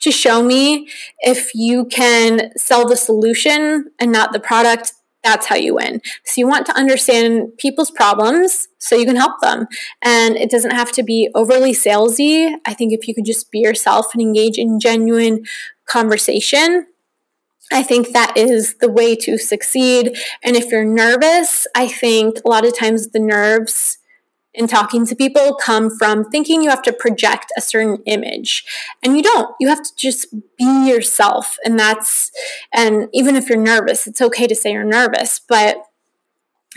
to 0.00 0.10
show 0.10 0.42
me 0.42 0.88
if 1.20 1.54
you 1.54 1.84
can 1.84 2.50
sell 2.56 2.88
the 2.88 2.96
solution 2.96 3.90
and 3.98 4.10
not 4.10 4.32
the 4.32 4.40
product 4.40 4.92
that's 5.22 5.46
how 5.46 5.56
you 5.56 5.74
win. 5.74 6.00
So 6.24 6.40
you 6.40 6.48
want 6.48 6.66
to 6.66 6.76
understand 6.76 7.56
people's 7.58 7.90
problems 7.90 8.68
so 8.78 8.96
you 8.96 9.04
can 9.04 9.16
help 9.16 9.40
them. 9.40 9.66
And 10.02 10.36
it 10.36 10.50
doesn't 10.50 10.72
have 10.72 10.92
to 10.92 11.02
be 11.02 11.30
overly 11.34 11.72
salesy. 11.72 12.54
I 12.66 12.74
think 12.74 12.92
if 12.92 13.06
you 13.06 13.14
can 13.14 13.24
just 13.24 13.50
be 13.50 13.60
yourself 13.60 14.14
and 14.14 14.22
engage 14.22 14.58
in 14.58 14.80
genuine 14.80 15.44
conversation, 15.86 16.86
I 17.72 17.82
think 17.82 18.12
that 18.12 18.36
is 18.36 18.76
the 18.80 18.90
way 18.90 19.14
to 19.16 19.38
succeed. 19.38 20.16
And 20.42 20.56
if 20.56 20.72
you're 20.72 20.84
nervous, 20.84 21.66
I 21.74 21.86
think 21.86 22.38
a 22.44 22.48
lot 22.48 22.66
of 22.66 22.76
times 22.76 23.08
the 23.08 23.20
nerves 23.20 23.98
in 24.52 24.66
talking 24.66 25.06
to 25.06 25.14
people 25.14 25.54
come 25.54 25.90
from 25.90 26.24
thinking 26.24 26.62
you 26.62 26.70
have 26.70 26.82
to 26.82 26.92
project 26.92 27.52
a 27.56 27.60
certain 27.60 28.02
image. 28.06 28.64
And 29.02 29.16
you 29.16 29.22
don't. 29.22 29.54
You 29.60 29.68
have 29.68 29.82
to 29.82 29.94
just 29.96 30.34
be 30.56 30.88
yourself. 30.88 31.56
And 31.64 31.78
that's 31.78 32.30
and 32.72 33.08
even 33.12 33.36
if 33.36 33.48
you're 33.48 33.58
nervous 33.58 34.06
it's 34.06 34.20
okay 34.20 34.46
to 34.46 34.54
say 34.54 34.72
you're 34.72 34.84
nervous. 34.84 35.40
But 35.40 35.84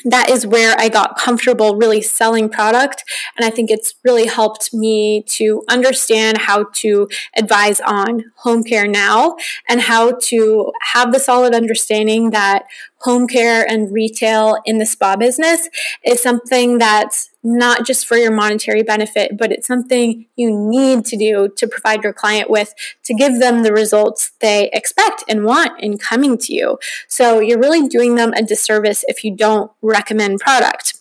that 0.05 0.29
is 0.29 0.45
where 0.45 0.75
I 0.79 0.89
got 0.89 1.17
comfortable 1.17 1.75
really 1.75 2.01
selling 2.01 2.49
product. 2.49 3.03
And 3.37 3.45
I 3.45 3.49
think 3.49 3.69
it's 3.69 3.93
really 4.03 4.25
helped 4.25 4.73
me 4.73 5.23
to 5.29 5.63
understand 5.69 6.39
how 6.39 6.65
to 6.73 7.07
advise 7.37 7.79
on 7.79 8.31
home 8.37 8.63
care 8.63 8.87
now 8.87 9.37
and 9.69 9.81
how 9.81 10.17
to 10.23 10.71
have 10.93 11.13
the 11.13 11.19
solid 11.19 11.53
understanding 11.53 12.31
that 12.31 12.65
home 13.03 13.27
care 13.27 13.69
and 13.69 13.91
retail 13.91 14.57
in 14.65 14.77
the 14.77 14.85
spa 14.85 15.15
business 15.15 15.69
is 16.05 16.21
something 16.21 16.77
that's 16.77 17.29
not 17.43 17.85
just 17.85 18.07
for 18.07 18.15
your 18.15 18.31
monetary 18.31 18.81
benefit, 18.81 19.37
but 19.37 19.51
it's 19.51 19.67
something 19.67 20.25
you 20.37 20.49
need 20.49 21.03
to 21.03 21.17
do 21.17 21.49
to 21.57 21.67
provide 21.67 22.01
your 22.01 22.13
client 22.13 22.49
with 22.49 22.73
to 23.03 23.13
give 23.13 23.39
them 23.39 23.63
the 23.63 23.73
results 23.73 24.31
they 24.39 24.69
expect 24.71 25.23
and 25.27 25.43
want 25.43 25.77
in 25.81 25.97
coming 25.97 26.37
to 26.37 26.53
you. 26.53 26.77
So 27.09 27.41
you're 27.41 27.59
really 27.59 27.87
doing 27.89 28.15
them 28.15 28.31
a 28.33 28.41
disservice 28.41 29.03
if 29.09 29.25
you 29.25 29.35
don't 29.35 29.69
recommend 29.81 30.39
product. 30.39 30.97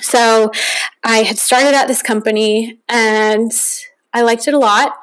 So 0.00 0.50
I 1.04 1.18
had 1.18 1.38
started 1.38 1.74
at 1.74 1.88
this 1.88 2.00
company 2.00 2.78
and 2.88 3.52
I 4.14 4.22
liked 4.22 4.48
it 4.48 4.54
a 4.54 4.58
lot, 4.58 4.94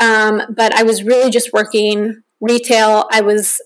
um, 0.00 0.42
but 0.50 0.72
I 0.72 0.84
was 0.84 1.02
really 1.02 1.30
just 1.30 1.52
working 1.52 2.22
retail. 2.40 3.08
I 3.10 3.22
was 3.22 3.60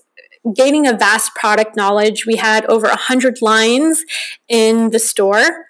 gaining 0.55 0.87
a 0.87 0.93
vast 0.93 1.35
product 1.35 1.75
knowledge. 1.75 2.25
We 2.25 2.37
had 2.37 2.65
over 2.65 2.87
100 2.87 3.41
lines 3.41 4.03
in 4.47 4.91
the 4.91 4.99
store. 4.99 5.67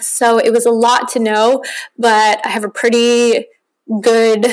So 0.00 0.38
it 0.38 0.52
was 0.52 0.66
a 0.66 0.70
lot 0.70 1.08
to 1.12 1.18
know, 1.18 1.62
but 1.96 2.40
I 2.44 2.50
have 2.50 2.64
a 2.64 2.68
pretty 2.68 3.46
good 4.00 4.46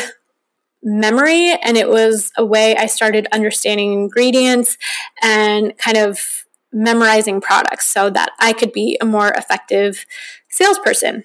memory, 0.82 1.52
and 1.52 1.78
it 1.78 1.90
was 1.90 2.32
a 2.38 2.46
way 2.46 2.76
I 2.76 2.86
started 2.86 3.28
understanding 3.32 3.94
ingredients 3.94 4.78
and 5.22 5.78
kind 5.78 5.98
of 5.98 6.46
memorizing 6.72 7.42
products 7.42 7.88
so 7.88 8.10
that 8.10 8.32
I 8.40 8.54
could 8.54 8.72
be 8.72 8.98
a 9.02 9.06
more 9.06 9.30
effective 9.30 10.06
salesperson. 10.50 11.24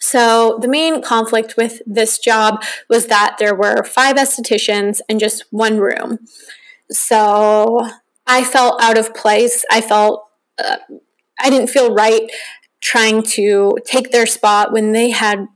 So, 0.00 0.58
the 0.60 0.68
main 0.68 1.02
conflict 1.02 1.56
with 1.56 1.82
this 1.86 2.18
job 2.18 2.62
was 2.88 3.06
that 3.06 3.36
there 3.38 3.54
were 3.54 3.82
five 3.84 4.16
estheticians 4.16 5.00
in 5.08 5.18
just 5.18 5.44
one 5.50 5.78
room. 5.78 6.20
So, 6.90 7.88
I 8.26 8.44
felt 8.44 8.80
out 8.82 8.98
of 8.98 9.14
place. 9.14 9.64
I 9.70 9.80
felt, 9.80 10.28
uh, 10.62 10.76
I 11.40 11.50
didn't 11.50 11.68
feel 11.68 11.94
right 11.94 12.30
trying 12.80 13.22
to 13.22 13.76
take 13.84 14.12
their 14.12 14.26
spot 14.26 14.72
when 14.72 14.92
they 14.92 15.10
had 15.10 15.46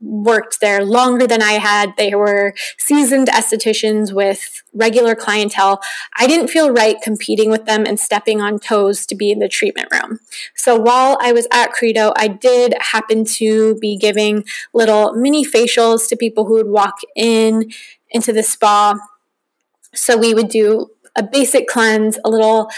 worked 0.00 0.60
there 0.60 0.84
longer 0.84 1.26
than 1.26 1.42
I 1.42 1.52
had. 1.52 1.96
They 1.96 2.14
were 2.14 2.54
seasoned 2.78 3.28
estheticians 3.28 4.12
with 4.12 4.62
regular 4.72 5.14
clientele. 5.14 5.80
I 6.16 6.26
didn't 6.26 6.48
feel 6.48 6.70
right 6.70 6.96
competing 7.02 7.50
with 7.50 7.64
them 7.64 7.84
and 7.84 7.98
stepping 7.98 8.40
on 8.40 8.60
toes 8.60 9.06
to 9.06 9.14
be 9.14 9.30
in 9.30 9.40
the 9.40 9.48
treatment 9.48 9.88
room. 9.90 10.20
So 10.54 10.78
while 10.78 11.18
I 11.20 11.32
was 11.32 11.48
at 11.52 11.72
Credo, 11.72 12.12
I 12.16 12.28
did 12.28 12.74
happen 12.80 13.24
to 13.24 13.74
be 13.76 13.96
giving 13.96 14.44
little 14.72 15.14
mini 15.14 15.44
facials 15.44 16.08
to 16.08 16.16
people 16.16 16.44
who 16.44 16.54
would 16.54 16.68
walk 16.68 16.98
in 17.16 17.70
into 18.10 18.32
the 18.32 18.42
spa. 18.42 18.98
So 19.94 20.16
we 20.16 20.32
would 20.34 20.48
do 20.48 20.90
a 21.16 21.22
basic 21.22 21.66
cleanse, 21.66 22.18
a 22.24 22.30
little 22.30 22.70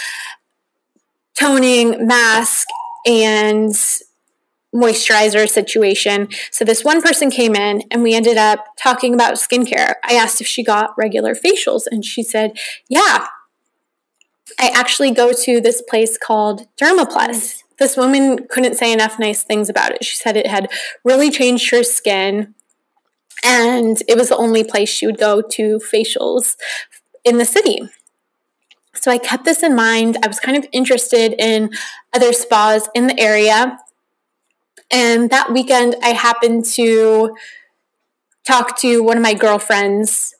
toning, 1.39 2.07
mask, 2.07 2.67
and 3.07 3.75
moisturizer 4.75 5.49
situation. 5.49 6.29
So 6.51 6.65
this 6.65 6.85
one 6.85 7.03
person 7.03 7.31
came 7.31 7.55
in 7.57 7.83
and 7.91 8.03
we 8.03 8.15
ended 8.15 8.37
up 8.37 8.65
talking 8.81 9.15
about 9.15 9.35
skincare. 9.35 9.95
I 10.05 10.15
asked 10.15 10.41
if 10.41 10.47
she 10.47 10.63
got 10.63 10.95
regular 10.97 11.35
facials 11.35 11.83
and 11.91 12.05
she 12.05 12.23
said, 12.23 12.59
"Yeah. 12.89 13.27
I 14.59 14.69
actually 14.75 15.13
go 15.13 15.33
to 15.33 15.61
this 15.61 15.83
place 15.83 16.19
called 16.19 16.67
Dermaplus." 16.77 17.29
Mm. 17.29 17.63
This 17.79 17.97
woman 17.97 18.47
couldn't 18.49 18.77
say 18.77 18.93
enough 18.93 19.19
nice 19.19 19.43
things 19.43 19.69
about 19.69 19.93
it. 19.93 20.05
She 20.05 20.17
said 20.17 20.37
it 20.37 20.47
had 20.47 20.71
really 21.05 21.31
changed 21.31 21.71
her 21.71 21.83
skin 21.83 22.55
and 23.43 24.03
it 24.07 24.17
was 24.17 24.29
the 24.29 24.37
only 24.37 24.65
place 24.65 24.89
she 24.89 25.07
would 25.07 25.19
go 25.19 25.41
to 25.41 25.79
facials 25.79 26.57
in 27.25 27.39
the 27.39 27.45
city. 27.45 27.81
So 28.95 29.11
I 29.11 29.19
kept 29.19 29.45
this 29.45 29.63
in 29.63 29.75
mind. 29.75 30.19
I 30.23 30.27
was 30.27 30.41
kind 30.41 30.59
of 30.59 30.67
interested 30.73 31.35
in 31.39 31.71
other 32.13 32.33
spas 32.33 32.89
in 32.95 33.07
the 33.07 33.19
area. 33.19 33.79
And 34.91 35.31
that 35.31 35.53
weekend, 35.53 35.97
I 36.03 36.09
happened 36.09 36.65
to 36.75 37.37
talk 38.47 38.79
to 38.81 39.03
one 39.03 39.17
of 39.17 39.23
my 39.23 39.35
girlfriend's 39.35 40.35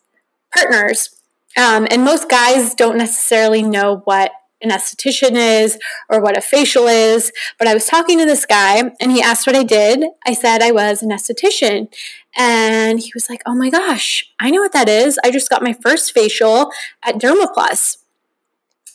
partners. 0.55 1.21
Um, 1.57 1.87
and 1.91 2.05
most 2.05 2.29
guys 2.29 2.75
don't 2.75 2.97
necessarily 2.97 3.63
know 3.63 4.03
what 4.05 4.33
an 4.63 4.71
esthetician 4.71 5.33
is 5.35 5.79
or 6.09 6.21
what 6.21 6.37
a 6.37 6.41
facial 6.41 6.87
is. 6.87 7.33
But 7.59 7.69
I 7.69 7.75
was 7.75 7.87
talking 7.87 8.19
to 8.19 8.27
this 8.27 8.47
guy 8.47 8.93
and 9.01 9.13
he 9.13 9.23
asked 9.23 9.47
what 9.47 9.57
I 9.57 9.63
did. 9.63 10.05
I 10.27 10.35
said 10.35 10.63
I 10.63 10.71
was 10.71 11.03
an 11.03 11.11
esthetician. 11.11 11.93
And 12.37 13.01
he 13.01 13.11
was 13.15 13.29
like, 13.29 13.43
Oh 13.47 13.55
my 13.55 13.71
gosh, 13.71 14.25
I 14.39 14.51
know 14.51 14.61
what 14.61 14.73
that 14.73 14.89
is. 14.89 15.19
I 15.25 15.31
just 15.31 15.51
got 15.51 15.63
my 15.63 15.73
first 15.73 16.13
facial 16.13 16.71
at 17.03 17.17
Dermaplus. 17.17 17.99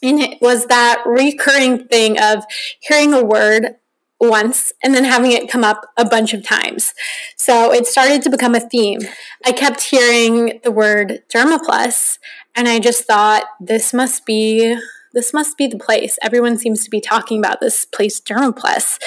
And 0.03 0.19
it 0.19 0.41
was 0.41 0.67
that 0.67 1.01
recurring 1.05 1.87
thing 1.87 2.19
of 2.21 2.43
hearing 2.79 3.13
a 3.13 3.23
word 3.23 3.75
once 4.19 4.71
and 4.81 4.93
then 4.93 5.03
having 5.03 5.31
it 5.31 5.49
come 5.49 5.63
up 5.63 5.91
a 5.97 6.05
bunch 6.05 6.33
of 6.33 6.43
times. 6.43 6.93
So 7.35 7.71
it 7.71 7.85
started 7.85 8.21
to 8.23 8.29
become 8.29 8.55
a 8.55 8.59
theme. 8.59 9.01
I 9.45 9.51
kept 9.51 9.83
hearing 9.83 10.59
the 10.63 10.71
word 10.71 11.23
Dermaplus 11.33 12.17
and 12.55 12.67
I 12.67 12.79
just 12.79 13.05
thought 13.05 13.43
this 13.59 13.93
must 13.93 14.25
be 14.25 14.77
this 15.13 15.33
must 15.33 15.57
be 15.57 15.65
the 15.65 15.79
place. 15.79 16.19
Everyone 16.21 16.57
seems 16.57 16.83
to 16.83 16.89
be 16.89 16.99
talking 16.99 17.39
about 17.39 17.61
this 17.61 17.85
place 17.85 18.19
Dermaplus. 18.19 18.99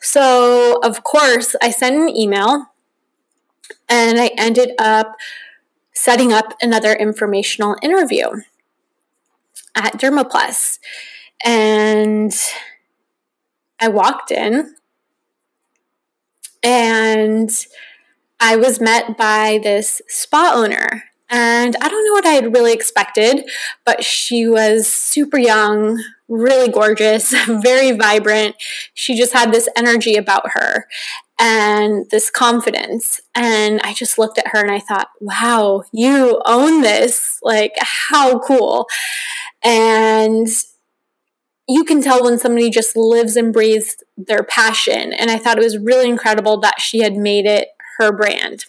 So, 0.00 0.78
of 0.84 1.02
course, 1.02 1.56
I 1.60 1.72
sent 1.72 1.96
an 1.96 2.08
email 2.08 2.66
and 3.88 4.20
I 4.20 4.30
ended 4.38 4.70
up 4.78 5.16
setting 5.92 6.32
up 6.32 6.54
another 6.62 6.92
informational 6.92 7.74
interview 7.82 8.28
at 9.74 9.94
Dermaplus. 9.94 10.78
And 11.44 12.32
I 13.80 13.88
walked 13.88 14.30
in 14.30 14.74
and 16.62 17.50
I 18.40 18.56
was 18.56 18.80
met 18.80 19.16
by 19.16 19.60
this 19.62 20.02
spa 20.08 20.52
owner. 20.54 21.04
And 21.28 21.74
I 21.80 21.88
don't 21.88 22.04
know 22.04 22.12
what 22.12 22.26
I 22.26 22.34
had 22.34 22.54
really 22.54 22.72
expected, 22.72 23.48
but 23.84 24.04
she 24.04 24.46
was 24.46 24.86
super 24.86 25.38
young, 25.38 26.00
really 26.28 26.68
gorgeous, 26.68 27.34
very 27.46 27.92
vibrant. 27.92 28.54
She 28.94 29.16
just 29.16 29.32
had 29.32 29.52
this 29.52 29.68
energy 29.76 30.14
about 30.14 30.50
her 30.52 30.86
and 31.38 32.08
this 32.10 32.30
confidence. 32.30 33.20
And 33.34 33.80
I 33.82 33.92
just 33.92 34.18
looked 34.18 34.38
at 34.38 34.48
her 34.48 34.60
and 34.60 34.70
I 34.70 34.78
thought, 34.78 35.08
wow, 35.20 35.82
you 35.92 36.40
own 36.46 36.82
this. 36.82 37.40
Like, 37.42 37.72
how 37.80 38.38
cool. 38.38 38.86
And 39.64 40.46
you 41.68 41.84
can 41.84 42.00
tell 42.00 42.22
when 42.22 42.38
somebody 42.38 42.70
just 42.70 42.96
lives 42.96 43.36
and 43.36 43.52
breathes 43.52 43.96
their 44.16 44.42
passion. 44.42 45.12
And 45.12 45.30
I 45.30 45.38
thought 45.38 45.58
it 45.58 45.64
was 45.64 45.78
really 45.78 46.08
incredible 46.08 46.58
that 46.60 46.80
she 46.80 47.00
had 47.00 47.16
made 47.16 47.46
it 47.46 47.68
her 47.98 48.12
brand. 48.12 48.66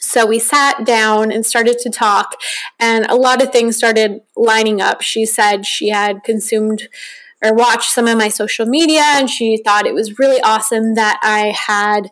So 0.00 0.26
we 0.26 0.40
sat 0.40 0.84
down 0.84 1.30
and 1.30 1.46
started 1.46 1.78
to 1.80 1.90
talk, 1.90 2.34
and 2.80 3.06
a 3.06 3.14
lot 3.14 3.40
of 3.40 3.52
things 3.52 3.76
started 3.76 4.22
lining 4.36 4.80
up. 4.80 5.02
She 5.02 5.24
said 5.24 5.64
she 5.66 5.90
had 5.90 6.24
consumed 6.24 6.88
or 7.42 7.54
watched 7.54 7.90
some 7.90 8.08
of 8.08 8.18
my 8.18 8.28
social 8.28 8.66
media, 8.66 9.02
and 9.02 9.30
she 9.30 9.62
thought 9.64 9.86
it 9.86 9.94
was 9.94 10.18
really 10.18 10.40
awesome 10.42 10.94
that 10.94 11.20
I 11.22 11.54
had 11.56 12.10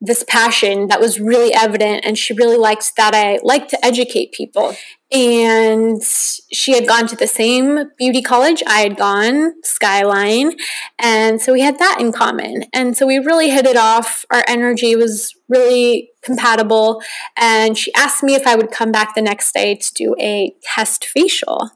this 0.00 0.24
passion 0.26 0.88
that 0.88 1.00
was 1.00 1.20
really 1.20 1.52
evident 1.54 2.04
and 2.04 2.16
she 2.16 2.32
really 2.32 2.56
liked 2.56 2.96
that 2.96 3.14
I 3.14 3.38
like 3.42 3.68
to 3.68 3.84
educate 3.84 4.32
people. 4.32 4.74
And 5.12 6.00
she 6.02 6.72
had 6.72 6.86
gone 6.86 7.08
to 7.08 7.16
the 7.16 7.26
same 7.26 7.90
beauty 7.98 8.22
college 8.22 8.62
I 8.66 8.80
had 8.80 8.96
gone, 8.96 9.54
Skyline. 9.64 10.52
And 10.98 11.42
so 11.42 11.52
we 11.52 11.60
had 11.62 11.78
that 11.80 11.98
in 12.00 12.12
common. 12.12 12.64
And 12.72 12.96
so 12.96 13.06
we 13.06 13.18
really 13.18 13.50
hit 13.50 13.66
it 13.66 13.76
off. 13.76 14.24
Our 14.30 14.44
energy 14.46 14.94
was 14.94 15.34
really 15.48 16.10
compatible. 16.22 17.02
And 17.36 17.76
she 17.76 17.92
asked 17.94 18.22
me 18.22 18.34
if 18.34 18.46
I 18.46 18.54
would 18.54 18.70
come 18.70 18.92
back 18.92 19.14
the 19.14 19.22
next 19.22 19.52
day 19.52 19.74
to 19.74 19.94
do 19.94 20.14
a 20.20 20.54
test 20.62 21.04
facial. 21.04 21.72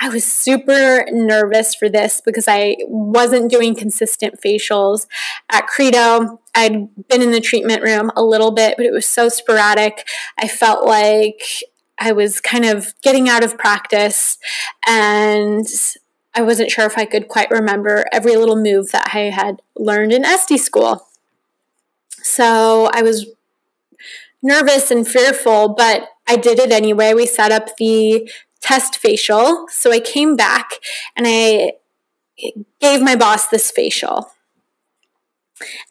I 0.00 0.10
was 0.10 0.24
super 0.24 1.06
nervous 1.10 1.74
for 1.74 1.88
this 1.88 2.20
because 2.24 2.46
I 2.46 2.76
wasn't 2.86 3.50
doing 3.50 3.74
consistent 3.74 4.40
facials 4.44 5.06
at 5.48 5.66
Credo. 5.66 6.40
I'd 6.54 7.08
been 7.08 7.22
in 7.22 7.30
the 7.30 7.40
treatment 7.40 7.82
room 7.82 8.10
a 8.14 8.22
little 8.22 8.50
bit, 8.50 8.76
but 8.76 8.84
it 8.84 8.92
was 8.92 9.06
so 9.06 9.28
sporadic. 9.28 10.06
I 10.38 10.48
felt 10.48 10.86
like 10.86 11.42
I 11.98 12.12
was 12.12 12.40
kind 12.40 12.66
of 12.66 12.92
getting 13.02 13.28
out 13.28 13.42
of 13.42 13.56
practice 13.56 14.38
and 14.86 15.66
I 16.34 16.42
wasn't 16.42 16.70
sure 16.70 16.84
if 16.84 16.98
I 16.98 17.06
could 17.06 17.28
quite 17.28 17.50
remember 17.50 18.04
every 18.12 18.36
little 18.36 18.56
move 18.56 18.92
that 18.92 19.10
I 19.14 19.30
had 19.30 19.62
learned 19.76 20.12
in 20.12 20.26
Esty 20.26 20.58
school. 20.58 21.08
So 22.22 22.90
I 22.92 23.00
was 23.00 23.26
nervous 24.42 24.90
and 24.90 25.08
fearful, 25.08 25.70
but 25.70 26.08
I 26.28 26.36
did 26.36 26.58
it 26.58 26.72
anyway. 26.72 27.14
We 27.14 27.24
set 27.24 27.52
up 27.52 27.76
the 27.78 28.30
test 28.66 28.98
facial. 28.98 29.66
So 29.70 29.92
I 29.92 30.00
came 30.00 30.34
back 30.34 30.70
and 31.16 31.26
I 31.26 31.74
gave 32.80 33.00
my 33.00 33.14
boss 33.16 33.48
this 33.48 33.70
facial. 33.70 34.32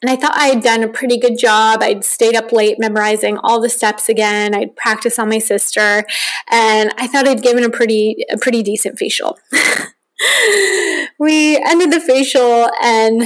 And 0.00 0.10
I 0.10 0.14
thought 0.16 0.36
I 0.36 0.46
had 0.48 0.62
done 0.62 0.84
a 0.84 0.88
pretty 0.88 1.18
good 1.18 1.38
job. 1.38 1.82
I'd 1.82 2.04
stayed 2.04 2.36
up 2.36 2.52
late 2.52 2.78
memorizing 2.78 3.38
all 3.38 3.60
the 3.60 3.68
steps 3.68 4.08
again. 4.08 4.54
I'd 4.54 4.76
practiced 4.76 5.18
on 5.18 5.28
my 5.28 5.38
sister, 5.38 6.04
and 6.48 6.94
I 6.96 7.08
thought 7.08 7.26
I'd 7.26 7.42
given 7.42 7.64
a 7.64 7.70
pretty 7.70 8.24
a 8.30 8.38
pretty 8.38 8.62
decent 8.62 8.96
facial. 8.96 9.36
we 11.18 11.56
ended 11.56 11.92
the 11.92 11.98
facial, 11.98 12.70
and 12.80 13.24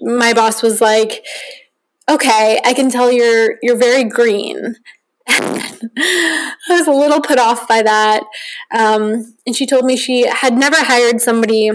my 0.00 0.32
boss 0.32 0.62
was 0.62 0.80
like, 0.80 1.22
"Okay, 2.08 2.62
I 2.64 2.72
can 2.72 2.88
tell 2.88 3.12
you're 3.12 3.56
you're 3.60 3.76
very 3.76 4.04
green." 4.04 4.76
I 5.30 6.54
was 6.70 6.86
a 6.86 6.92
little 6.92 7.20
put 7.20 7.38
off 7.38 7.68
by 7.68 7.82
that, 7.82 8.24
um, 8.74 9.34
and 9.46 9.54
she 9.54 9.66
told 9.66 9.84
me 9.84 9.96
she 9.96 10.26
had 10.26 10.56
never 10.56 10.76
hired 10.78 11.20
somebody 11.20 11.70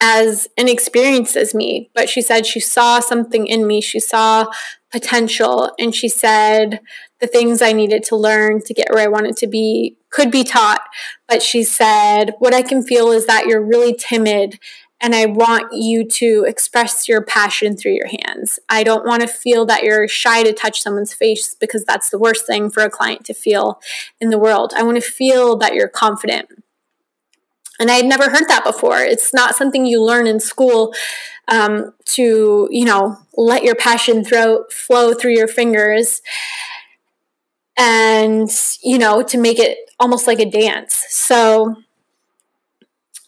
as 0.00 0.48
inexperienced 0.56 1.36
as 1.36 1.54
me, 1.54 1.88
but 1.94 2.08
she 2.08 2.20
said 2.20 2.44
she 2.44 2.58
saw 2.58 2.98
something 2.98 3.46
in 3.46 3.68
me. 3.68 3.80
She 3.80 4.00
saw 4.00 4.46
potential, 4.90 5.70
and 5.78 5.94
she 5.94 6.08
said 6.08 6.80
the 7.20 7.28
things 7.28 7.62
I 7.62 7.72
needed 7.72 8.02
to 8.04 8.16
learn 8.16 8.60
to 8.62 8.74
get 8.74 8.90
where 8.90 9.04
I 9.04 9.08
wanted 9.08 9.36
to 9.38 9.46
be 9.46 9.96
could 10.10 10.32
be 10.32 10.42
taught. 10.42 10.82
But 11.28 11.40
she 11.40 11.62
said, 11.62 12.34
What 12.40 12.52
I 12.52 12.62
can 12.62 12.82
feel 12.82 13.12
is 13.12 13.26
that 13.26 13.46
you're 13.46 13.62
really 13.62 13.94
timid, 13.94 14.58
and 15.02 15.14
I 15.14 15.26
want 15.26 15.72
you 15.72 16.08
to 16.08 16.44
express 16.46 17.08
your 17.08 17.20
passion 17.20 17.76
through 17.76 17.92
your 17.92 18.08
hands. 18.24 18.60
I 18.68 18.84
don't 18.84 19.04
want 19.04 19.20
to 19.22 19.28
feel 19.28 19.66
that 19.66 19.82
you're 19.82 20.06
shy 20.06 20.44
to 20.44 20.52
touch 20.52 20.80
someone's 20.80 21.12
face 21.12 21.54
because 21.54 21.84
that's 21.84 22.08
the 22.08 22.18
worst 22.18 22.46
thing 22.46 22.70
for 22.70 22.84
a 22.84 22.90
client 22.90 23.26
to 23.26 23.34
feel 23.34 23.80
in 24.20 24.30
the 24.30 24.38
world. 24.38 24.72
I 24.76 24.84
want 24.84 25.02
to 25.02 25.10
feel 25.10 25.56
that 25.56 25.74
you're 25.74 25.88
confident 25.88 26.48
and 27.82 27.90
I 27.90 27.94
had 27.94 28.06
never 28.06 28.30
heard 28.30 28.46
that 28.46 28.64
before. 28.64 28.98
It's 28.98 29.34
not 29.34 29.56
something 29.56 29.84
you 29.84 30.00
learn 30.00 30.28
in 30.28 30.38
school 30.38 30.94
um, 31.48 31.92
to, 32.06 32.68
you 32.70 32.84
know, 32.84 33.16
let 33.36 33.64
your 33.64 33.74
passion 33.74 34.24
throw, 34.24 34.64
flow 34.70 35.14
through 35.14 35.32
your 35.32 35.48
fingers 35.48 36.22
and, 37.76 38.48
you 38.84 38.98
know, 38.98 39.24
to 39.24 39.36
make 39.36 39.58
it 39.58 39.78
almost 39.98 40.28
like 40.28 40.38
a 40.38 40.48
dance. 40.48 41.04
So 41.08 41.74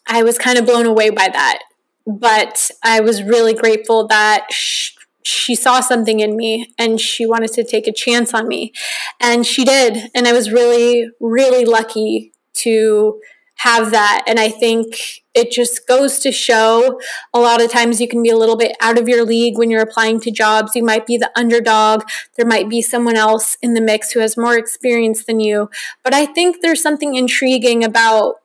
I 0.07 0.23
was 0.23 0.39
kind 0.39 0.59
of 0.59 0.67
blown 0.67 0.87
away 0.87 1.11
by 1.11 1.29
that. 1.33 1.61
But 2.07 2.71
I 2.83 3.01
was 3.01 3.23
really 3.23 3.55
grateful 3.55 4.07
that 4.09 4.47
she 4.51 5.55
saw 5.55 5.81
something 5.81 6.21
in 6.21 6.37
me 6.37 6.73
and 6.79 7.01
she 7.01 7.25
wanted 7.25 7.53
to 7.55 7.65
take 7.65 7.87
a 7.87 7.93
chance 7.93 8.35
on 8.35 8.47
me. 8.47 8.73
And 9.21 9.47
she 9.47 9.65
did. 9.65 10.11
And 10.15 10.29
I 10.29 10.33
was 10.33 10.53
really, 10.53 11.11
really 11.19 11.65
lucky 11.65 12.33
to 12.57 13.21
have 13.57 13.91
that. 13.93 14.25
And 14.27 14.39
I 14.39 14.51
think 14.51 15.23
it 15.33 15.51
just 15.51 15.89
goes 15.89 16.19
to 16.19 16.31
show 16.31 17.01
a 17.33 17.41
lot 17.41 17.63
of 17.63 17.71
times 17.71 18.01
you 18.01 18.09
can 18.09 18.23
be 18.23 18.29
a 18.29 18.37
little 18.37 18.57
bit 18.57 18.77
out 18.81 18.99
of 18.99 19.09
your 19.09 19.25
league 19.25 19.57
when 19.57 19.71
you're 19.71 19.81
applying 19.81 20.21
to 20.21 20.31
jobs. 20.31 20.77
You 20.77 20.85
might 20.85 21.07
be 21.07 21.17
the 21.17 21.31
underdog. 21.35 22.03
There 22.37 22.47
might 22.47 22.69
be 22.69 22.83
someone 22.83 23.17
else 23.17 23.57
in 23.63 23.73
the 23.73 23.81
mix 23.81 24.13
who 24.13 24.21
has 24.21 24.37
more 24.37 24.59
experience 24.59 25.25
than 25.25 25.41
you. 25.41 25.71
But 26.03 26.13
I 26.13 26.27
think 26.27 26.61
there's 26.61 26.83
something 26.83 27.15
intriguing 27.15 27.83
about 27.83 28.37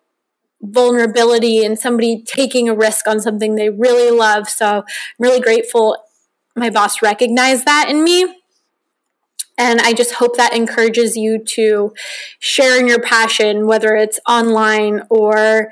vulnerability 0.61 1.63
and 1.63 1.79
somebody 1.79 2.21
taking 2.23 2.67
a 2.67 2.75
risk 2.75 3.07
on 3.07 3.19
something 3.19 3.55
they 3.55 3.69
really 3.69 4.15
love. 4.15 4.49
So 4.49 4.65
I'm 4.65 4.83
really 5.19 5.39
grateful 5.39 5.97
my 6.55 6.69
boss 6.69 7.01
recognized 7.01 7.65
that 7.65 7.87
in 7.89 8.03
me. 8.03 8.35
And 9.57 9.81
I 9.81 9.93
just 9.93 10.13
hope 10.13 10.37
that 10.37 10.53
encourages 10.53 11.17
you 11.17 11.43
to 11.43 11.93
share 12.39 12.85
your 12.85 12.99
passion, 12.99 13.65
whether 13.67 13.95
it's 13.95 14.19
online 14.27 15.03
or 15.09 15.71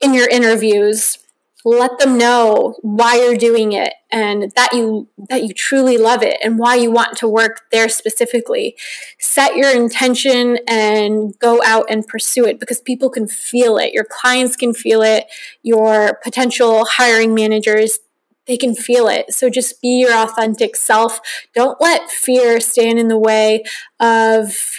in 0.00 0.14
your 0.14 0.28
interviews 0.28 1.18
let 1.66 1.98
them 1.98 2.16
know 2.16 2.76
why 2.82 3.16
you're 3.16 3.36
doing 3.36 3.72
it 3.72 3.92
and 4.16 4.50
that 4.56 4.72
you 4.72 5.08
that 5.28 5.42
you 5.42 5.52
truly 5.52 5.98
love 5.98 6.22
it 6.22 6.38
and 6.42 6.58
why 6.58 6.74
you 6.74 6.90
want 6.90 7.18
to 7.18 7.28
work 7.28 7.66
there 7.70 7.86
specifically. 7.90 8.74
Set 9.18 9.56
your 9.56 9.70
intention 9.70 10.58
and 10.66 11.38
go 11.38 11.60
out 11.62 11.84
and 11.90 12.06
pursue 12.06 12.46
it 12.46 12.58
because 12.58 12.80
people 12.80 13.10
can 13.10 13.28
feel 13.28 13.76
it. 13.76 13.92
Your 13.92 14.06
clients 14.08 14.56
can 14.56 14.72
feel 14.72 15.02
it. 15.02 15.26
Your 15.62 16.18
potential 16.24 16.86
hiring 16.86 17.34
managers 17.34 17.98
they 18.46 18.56
can 18.56 18.74
feel 18.76 19.08
it. 19.08 19.34
So 19.34 19.50
just 19.50 19.82
be 19.82 19.98
your 19.98 20.14
authentic 20.14 20.76
self. 20.76 21.20
Don't 21.52 21.80
let 21.80 22.08
fear 22.08 22.60
stand 22.60 22.98
in 22.98 23.08
the 23.08 23.18
way 23.18 23.64
of 23.98 24.70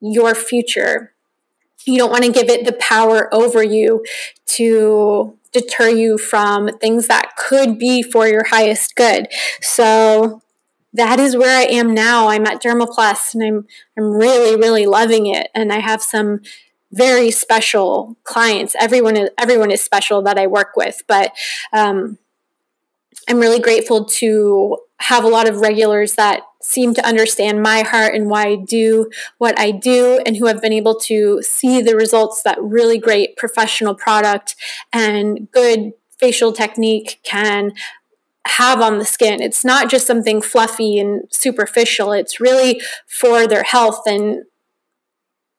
your 0.00 0.34
future. 0.34 1.14
You 1.86 1.96
don't 1.98 2.10
want 2.10 2.24
to 2.24 2.32
give 2.32 2.50
it 2.50 2.66
the 2.66 2.74
power 2.74 3.32
over 3.34 3.62
you 3.62 4.04
to 4.56 5.38
deter 5.60 5.88
you 5.88 6.18
from 6.18 6.68
things 6.78 7.06
that 7.06 7.36
could 7.36 7.78
be 7.78 8.02
for 8.02 8.26
your 8.26 8.44
highest 8.44 8.94
good. 8.94 9.28
So 9.60 10.42
that 10.92 11.18
is 11.18 11.36
where 11.36 11.56
I 11.56 11.64
am 11.64 11.94
now. 11.94 12.28
I'm 12.28 12.46
at 12.46 12.62
Dermaplus 12.62 13.34
and 13.34 13.42
I'm 13.42 13.66
I'm 13.96 14.10
really 14.12 14.56
really 14.56 14.86
loving 14.86 15.26
it 15.26 15.48
and 15.54 15.72
I 15.72 15.78
have 15.78 16.02
some 16.02 16.40
very 16.92 17.30
special 17.30 18.16
clients. 18.24 18.74
Everyone 18.78 19.16
is 19.16 19.30
everyone 19.38 19.70
is 19.70 19.82
special 19.82 20.22
that 20.22 20.38
I 20.38 20.46
work 20.46 20.76
with, 20.76 21.02
but 21.06 21.32
um, 21.72 22.18
I'm 23.28 23.38
really 23.38 23.60
grateful 23.60 24.04
to 24.04 24.78
have 24.98 25.24
a 25.24 25.28
lot 25.28 25.48
of 25.48 25.60
regulars 25.60 26.14
that 26.14 26.42
seem 26.66 26.92
to 26.94 27.06
understand 27.06 27.62
my 27.62 27.82
heart 27.82 28.14
and 28.14 28.28
why 28.28 28.46
I 28.46 28.56
do 28.56 29.08
what 29.38 29.58
I 29.58 29.70
do, 29.70 30.20
and 30.26 30.36
who 30.36 30.46
have 30.46 30.60
been 30.60 30.72
able 30.72 30.96
to 31.00 31.40
see 31.42 31.80
the 31.80 31.94
results 31.94 32.42
that 32.42 32.60
really 32.60 32.98
great 32.98 33.36
professional 33.36 33.94
product 33.94 34.56
and 34.92 35.50
good 35.52 35.92
facial 36.18 36.52
technique 36.52 37.20
can 37.22 37.72
have 38.46 38.80
on 38.80 38.98
the 38.98 39.04
skin. 39.04 39.40
It's 39.40 39.64
not 39.64 39.90
just 39.90 40.06
something 40.06 40.42
fluffy 40.42 40.98
and 40.98 41.22
superficial, 41.30 42.12
it's 42.12 42.40
really 42.40 42.80
for 43.06 43.46
their 43.46 43.62
health. 43.62 44.02
And 44.06 44.44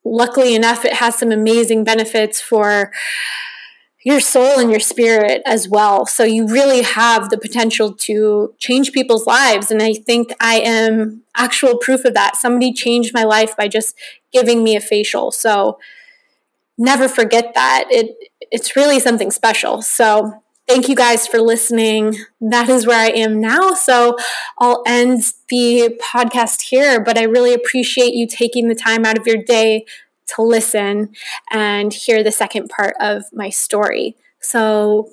luckily 0.03 0.55
enough, 0.55 0.83
it 0.83 0.93
has 0.93 1.17
some 1.17 1.31
amazing 1.31 1.83
benefits 1.83 2.41
for 2.41 2.91
your 4.07 4.21
soul 4.21 4.57
and 4.57 4.71
your 4.71 4.79
spirit 4.79 5.41
as 5.45 5.67
well. 5.67 6.05
So 6.05 6.23
you 6.23 6.47
really 6.47 6.81
have 6.81 7.29
the 7.29 7.37
potential 7.37 7.91
to 7.91 8.53
change 8.57 8.93
people's 8.93 9.27
lives. 9.27 9.69
And 9.69 9.83
I 9.83 9.95
think 9.95 10.29
I 10.39 10.61
am 10.61 11.23
actual 11.35 11.77
proof 11.77 12.05
of 12.05 12.13
that. 12.13 12.37
Somebody 12.37 12.71
changed 12.71 13.13
my 13.13 13.25
life 13.25 13.57
by 13.57 13.67
just 13.67 13.97
giving 14.31 14.63
me 14.63 14.77
a 14.77 14.79
facial. 14.79 15.33
So 15.33 15.77
never 16.77 17.09
forget 17.09 17.53
that. 17.55 17.87
It 17.89 18.15
it's 18.49 18.77
really 18.77 19.01
something 19.01 19.29
special. 19.29 19.81
So 19.81 20.41
thank 20.69 20.87
you 20.87 20.95
guys 20.95 21.27
for 21.27 21.39
listening. 21.41 22.15
That 22.39 22.69
is 22.69 22.87
where 22.87 23.01
I 23.01 23.09
am 23.09 23.41
now. 23.41 23.73
So 23.73 24.15
I'll 24.57 24.83
end 24.87 25.21
the 25.49 25.99
podcast 26.01 26.61
here, 26.69 27.03
but 27.03 27.17
I 27.17 27.23
really 27.23 27.53
appreciate 27.53 28.13
you 28.13 28.25
taking 28.25 28.69
the 28.69 28.75
time 28.75 29.03
out 29.03 29.17
of 29.17 29.27
your 29.27 29.43
day 29.43 29.83
to 30.35 30.41
listen 30.41 31.13
and 31.51 31.93
hear 31.93 32.23
the 32.23 32.31
second 32.31 32.69
part 32.69 32.95
of 32.99 33.23
my 33.33 33.49
story. 33.49 34.15
So 34.39 35.09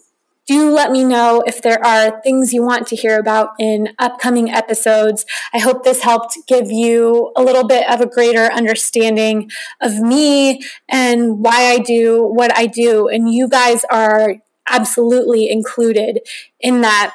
do 0.46 0.70
let 0.70 0.90
me 0.90 1.04
know 1.04 1.42
if 1.46 1.62
there 1.62 1.84
are 1.84 2.20
things 2.20 2.52
you 2.52 2.62
want 2.62 2.86
to 2.88 2.96
hear 2.96 3.18
about 3.18 3.50
in 3.58 3.94
upcoming 3.98 4.50
episodes. 4.50 5.24
I 5.54 5.58
hope 5.58 5.84
this 5.84 6.02
helped 6.02 6.36
give 6.46 6.70
you 6.70 7.32
a 7.34 7.42
little 7.42 7.66
bit 7.66 7.88
of 7.88 8.02
a 8.02 8.06
greater 8.06 8.52
understanding 8.52 9.50
of 9.80 10.00
me 10.00 10.60
and 10.88 11.40
why 11.40 11.72
I 11.72 11.78
do 11.78 12.22
what 12.22 12.54
I 12.56 12.66
do. 12.66 13.08
And 13.08 13.32
you 13.32 13.48
guys 13.48 13.84
are 13.90 14.36
absolutely 14.68 15.48
included 15.48 16.20
in 16.60 16.82
that. 16.82 17.14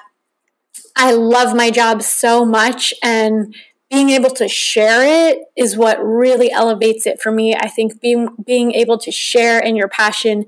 I 0.96 1.12
love 1.12 1.56
my 1.56 1.70
job 1.70 2.02
so 2.02 2.44
much 2.46 2.94
and 3.04 3.56
being 3.90 4.10
able 4.10 4.30
to 4.30 4.48
share 4.48 5.02
it 5.04 5.40
is 5.58 5.76
what 5.76 6.04
really 6.04 6.52
elevates 6.52 7.08
it 7.08 7.22
for 7.22 7.32
me. 7.32 7.56
I 7.56 7.68
think 7.68 8.00
being 8.02 8.30
being 8.46 8.74
able 8.74 8.98
to 9.00 9.12
share 9.12 9.60
in 9.60 9.76
your 9.76 9.88
passion 9.88 10.46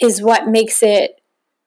is 0.00 0.22
what 0.22 0.48
makes 0.48 0.82
it 0.82 1.20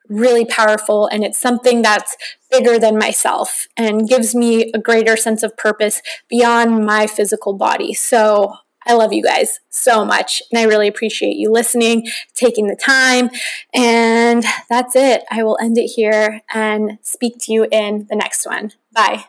really 0.09 0.45
powerful 0.45 1.07
and 1.07 1.23
it's 1.23 1.37
something 1.37 1.81
that's 1.81 2.15
bigger 2.49 2.79
than 2.79 2.97
myself 2.97 3.67
and 3.75 4.07
gives 4.07 4.33
me 4.33 4.71
a 4.73 4.79
greater 4.79 5.17
sense 5.17 5.43
of 5.43 5.57
purpose 5.57 6.01
beyond 6.29 6.85
my 6.85 7.07
physical 7.07 7.53
body. 7.53 7.93
So 7.93 8.53
I 8.85 8.93
love 8.93 9.11
you 9.11 9.21
guys 9.21 9.59
so 9.69 10.05
much 10.05 10.41
and 10.49 10.59
I 10.59 10.63
really 10.63 10.87
appreciate 10.87 11.35
you 11.35 11.51
listening, 11.51 12.07
taking 12.35 12.67
the 12.67 12.75
time. 12.75 13.29
And 13.73 14.45
that's 14.69 14.95
it. 14.95 15.25
I 15.29 15.43
will 15.43 15.57
end 15.61 15.77
it 15.77 15.87
here 15.87 16.41
and 16.53 16.99
speak 17.01 17.35
to 17.41 17.51
you 17.51 17.67
in 17.69 18.07
the 18.09 18.15
next 18.15 18.45
one. 18.45 18.71
Bye. 18.93 19.25